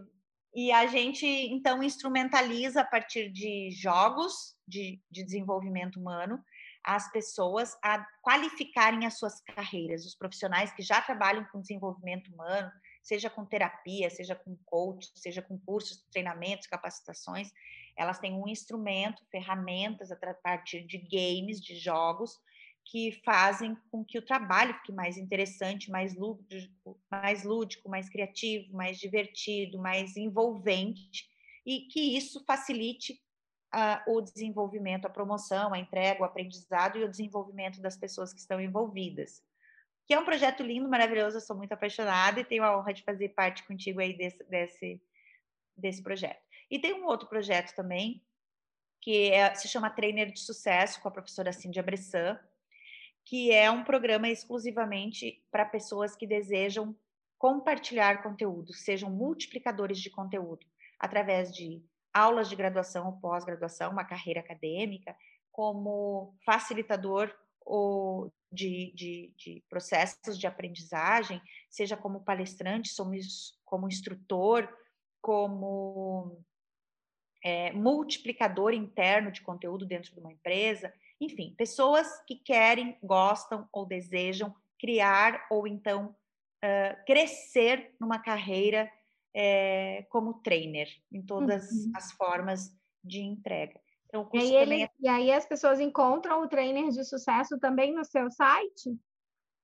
[0.54, 6.38] e a gente, então, instrumentaliza a partir de jogos de, de desenvolvimento humano
[6.84, 12.70] as pessoas a qualificarem as suas carreiras, os profissionais que já trabalham com desenvolvimento humano,
[13.02, 17.50] seja com terapia, seja com coach, seja com cursos, treinamentos, capacitações,
[17.96, 22.38] elas têm um instrumento, ferramentas a partir de games, de jogos,
[22.84, 28.74] que fazem com que o trabalho fique mais interessante, mais lúdico, mais lúdico, mais criativo,
[28.74, 31.28] mais divertido, mais envolvente,
[31.64, 33.20] e que isso facilite
[34.06, 38.60] o desenvolvimento, a promoção, a entrega, o aprendizado e o desenvolvimento das pessoas que estão
[38.60, 39.42] envolvidas.
[40.06, 43.02] Que é um projeto lindo, maravilhoso, eu sou muito apaixonada e tenho a honra de
[43.02, 45.02] fazer parte contigo aí desse, desse,
[45.76, 46.42] desse projeto.
[46.70, 48.22] E tem um outro projeto também,
[49.00, 52.38] que é, se chama Trainer de Sucesso, com a professora Cindy Bressan,
[53.24, 56.96] que é um programa exclusivamente para pessoas que desejam
[57.38, 60.66] compartilhar conteúdo, sejam multiplicadores de conteúdo,
[60.98, 61.82] através de
[62.12, 65.16] aulas de graduação ou pós-graduação, uma carreira acadêmica,
[65.50, 71.40] como facilitador ou de, de, de, processos de aprendizagem,
[71.70, 72.90] seja como palestrante,
[73.64, 74.68] como instrutor,
[75.20, 76.42] como
[77.44, 80.92] é, multiplicador interno de conteúdo dentro de uma empresa.
[81.20, 86.16] Enfim, pessoas que querem, gostam ou desejam criar ou então
[86.64, 88.90] uh, crescer numa carreira
[89.34, 91.92] é, como trainer, em todas uhum.
[91.96, 92.70] as formas
[93.02, 93.80] de entrega.
[94.06, 94.90] Então, e, aí ele, é...
[95.00, 98.94] e aí as pessoas encontram o trainer de sucesso também no seu site?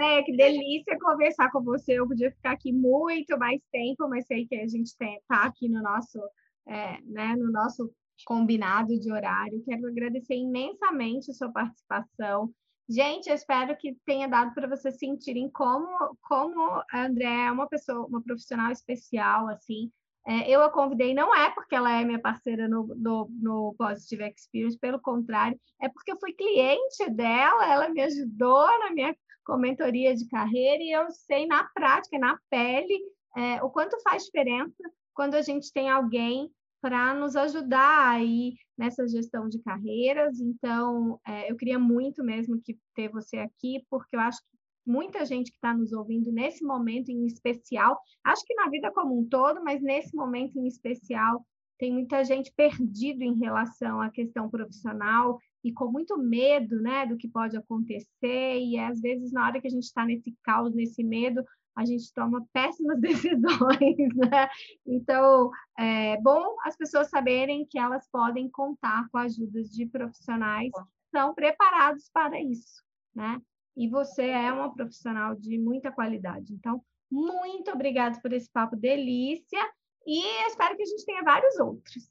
[0.01, 1.95] É, que delícia conversar com você.
[1.99, 5.83] Eu podia ficar aqui muito mais tempo, mas sei que a gente está aqui no
[5.83, 6.19] nosso,
[6.67, 7.93] é, né, no nosso
[8.25, 9.63] combinado de horário.
[9.65, 12.53] Quero agradecer imensamente a sua participação.
[12.89, 15.87] Gente, eu espero que tenha dado para vocês sentirem como,
[16.23, 19.91] como a André é uma pessoa, uma profissional especial, assim,
[20.29, 24.25] é, eu a convidei não é porque ela é minha parceira no, no, no, Positive
[24.25, 29.17] Experience, pelo contrário, é porque eu fui cliente dela, ela me ajudou na minha
[29.57, 32.99] mentoria de carreira e eu sei na prática, na pele,
[33.37, 34.83] é, o quanto faz diferença
[35.15, 40.41] quando a gente tem alguém para nos ajudar aí nessa gestão de carreiras.
[40.41, 45.25] Então, é, eu queria muito mesmo que ter você aqui, porque eu acho que muita
[45.25, 49.29] gente que está nos ouvindo nesse momento em especial, acho que na vida como um
[49.29, 51.45] todo, mas nesse momento em especial,
[51.79, 57.17] tem muita gente perdido em relação à questão profissional e com muito medo, né, do
[57.17, 61.03] que pode acontecer e às vezes na hora que a gente está nesse caos, nesse
[61.03, 61.45] medo,
[61.77, 64.49] a gente toma péssimas decisões, né?
[64.87, 70.71] Então, é bom as pessoas saberem que elas podem contar com a ajuda de profissionais
[70.73, 72.83] que são preparados para isso,
[73.15, 73.41] né?
[73.79, 76.53] e você é uma profissional de muita qualidade.
[76.53, 79.73] Então, muito obrigada por esse papo delícia
[80.05, 82.11] e espero que a gente tenha vários outros.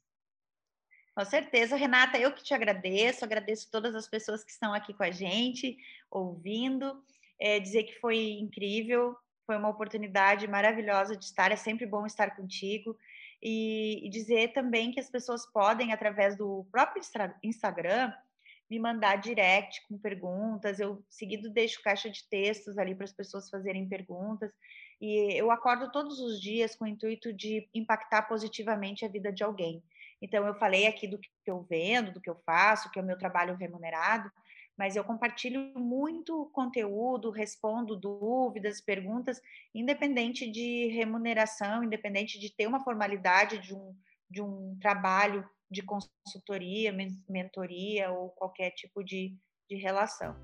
[1.18, 5.02] Com certeza, Renata, eu que te agradeço, agradeço todas as pessoas que estão aqui com
[5.02, 5.76] a gente,
[6.08, 7.02] ouvindo,
[7.40, 12.36] é, dizer que foi incrível, foi uma oportunidade maravilhosa de estar, é sempre bom estar
[12.36, 12.96] contigo,
[13.42, 17.02] e, e dizer também que as pessoas podem, através do próprio
[17.42, 18.12] Instagram,
[18.70, 20.78] me mandar direct com perguntas.
[20.78, 24.52] Eu seguido deixo caixa de textos ali para as pessoas fazerem perguntas.
[25.00, 29.44] E eu acordo todos os dias com o intuito de impactar positivamente a vida de
[29.44, 29.82] alguém.
[30.20, 33.06] Então, eu falei aqui do que eu vendo, do que eu faço, que é o
[33.06, 34.30] meu trabalho remunerado,
[34.76, 39.40] mas eu compartilho muito conteúdo, respondo dúvidas, perguntas,
[39.74, 43.94] independente de remuneração, independente de ter uma formalidade de um,
[44.30, 46.94] de um trabalho de consultoria,
[47.28, 49.36] mentoria ou qualquer tipo de,
[49.68, 50.34] de relação.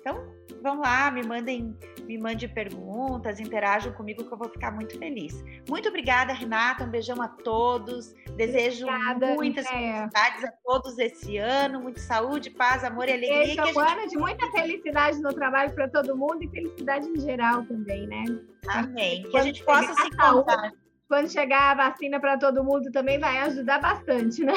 [0.00, 0.16] Então,
[0.62, 5.44] vão lá, me mandem, me mandem perguntas, interajam comigo que eu vou ficar muito feliz.
[5.68, 6.84] Muito obrigada, Renata.
[6.84, 8.14] Um beijão a todos.
[8.36, 13.62] Desejo obrigada, muitas felicidades a todos esse ano, muita saúde, paz, amor e alegria.
[13.62, 17.64] É um ano de muita felicidade no trabalho para todo mundo e felicidade em geral
[17.66, 18.24] também, né?
[18.68, 19.24] Amém.
[19.24, 20.72] Que a gente possa se encontrar
[21.12, 24.54] quando chegar a vacina para todo mundo também vai ajudar bastante, né?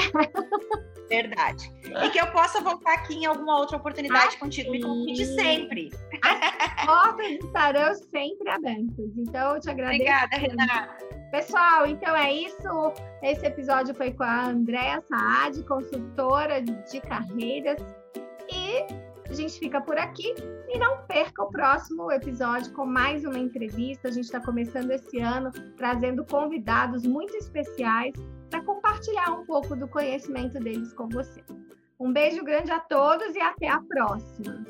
[1.06, 1.70] Verdade.
[2.02, 5.90] E que eu possa voltar aqui em alguma outra oportunidade ah, contigo, me convide sempre.
[6.24, 9.18] As portas estarão sempre abertas.
[9.18, 10.00] Então, eu te agradeço.
[10.00, 11.04] Obrigada, Renata.
[11.30, 12.92] Pessoal, então é isso.
[13.22, 17.82] Esse episódio foi com a Andréa Saad, consultora de carreiras.
[18.48, 18.86] E
[19.28, 20.34] a gente fica por aqui
[20.68, 24.08] e não perca o próximo episódio com mais uma entrevista.
[24.08, 28.14] A gente está começando esse ano trazendo convidados muito especiais
[28.50, 31.42] para compartilhar um pouco do conhecimento deles com você.
[31.98, 34.64] Um beijo grande a todos e até a próxima!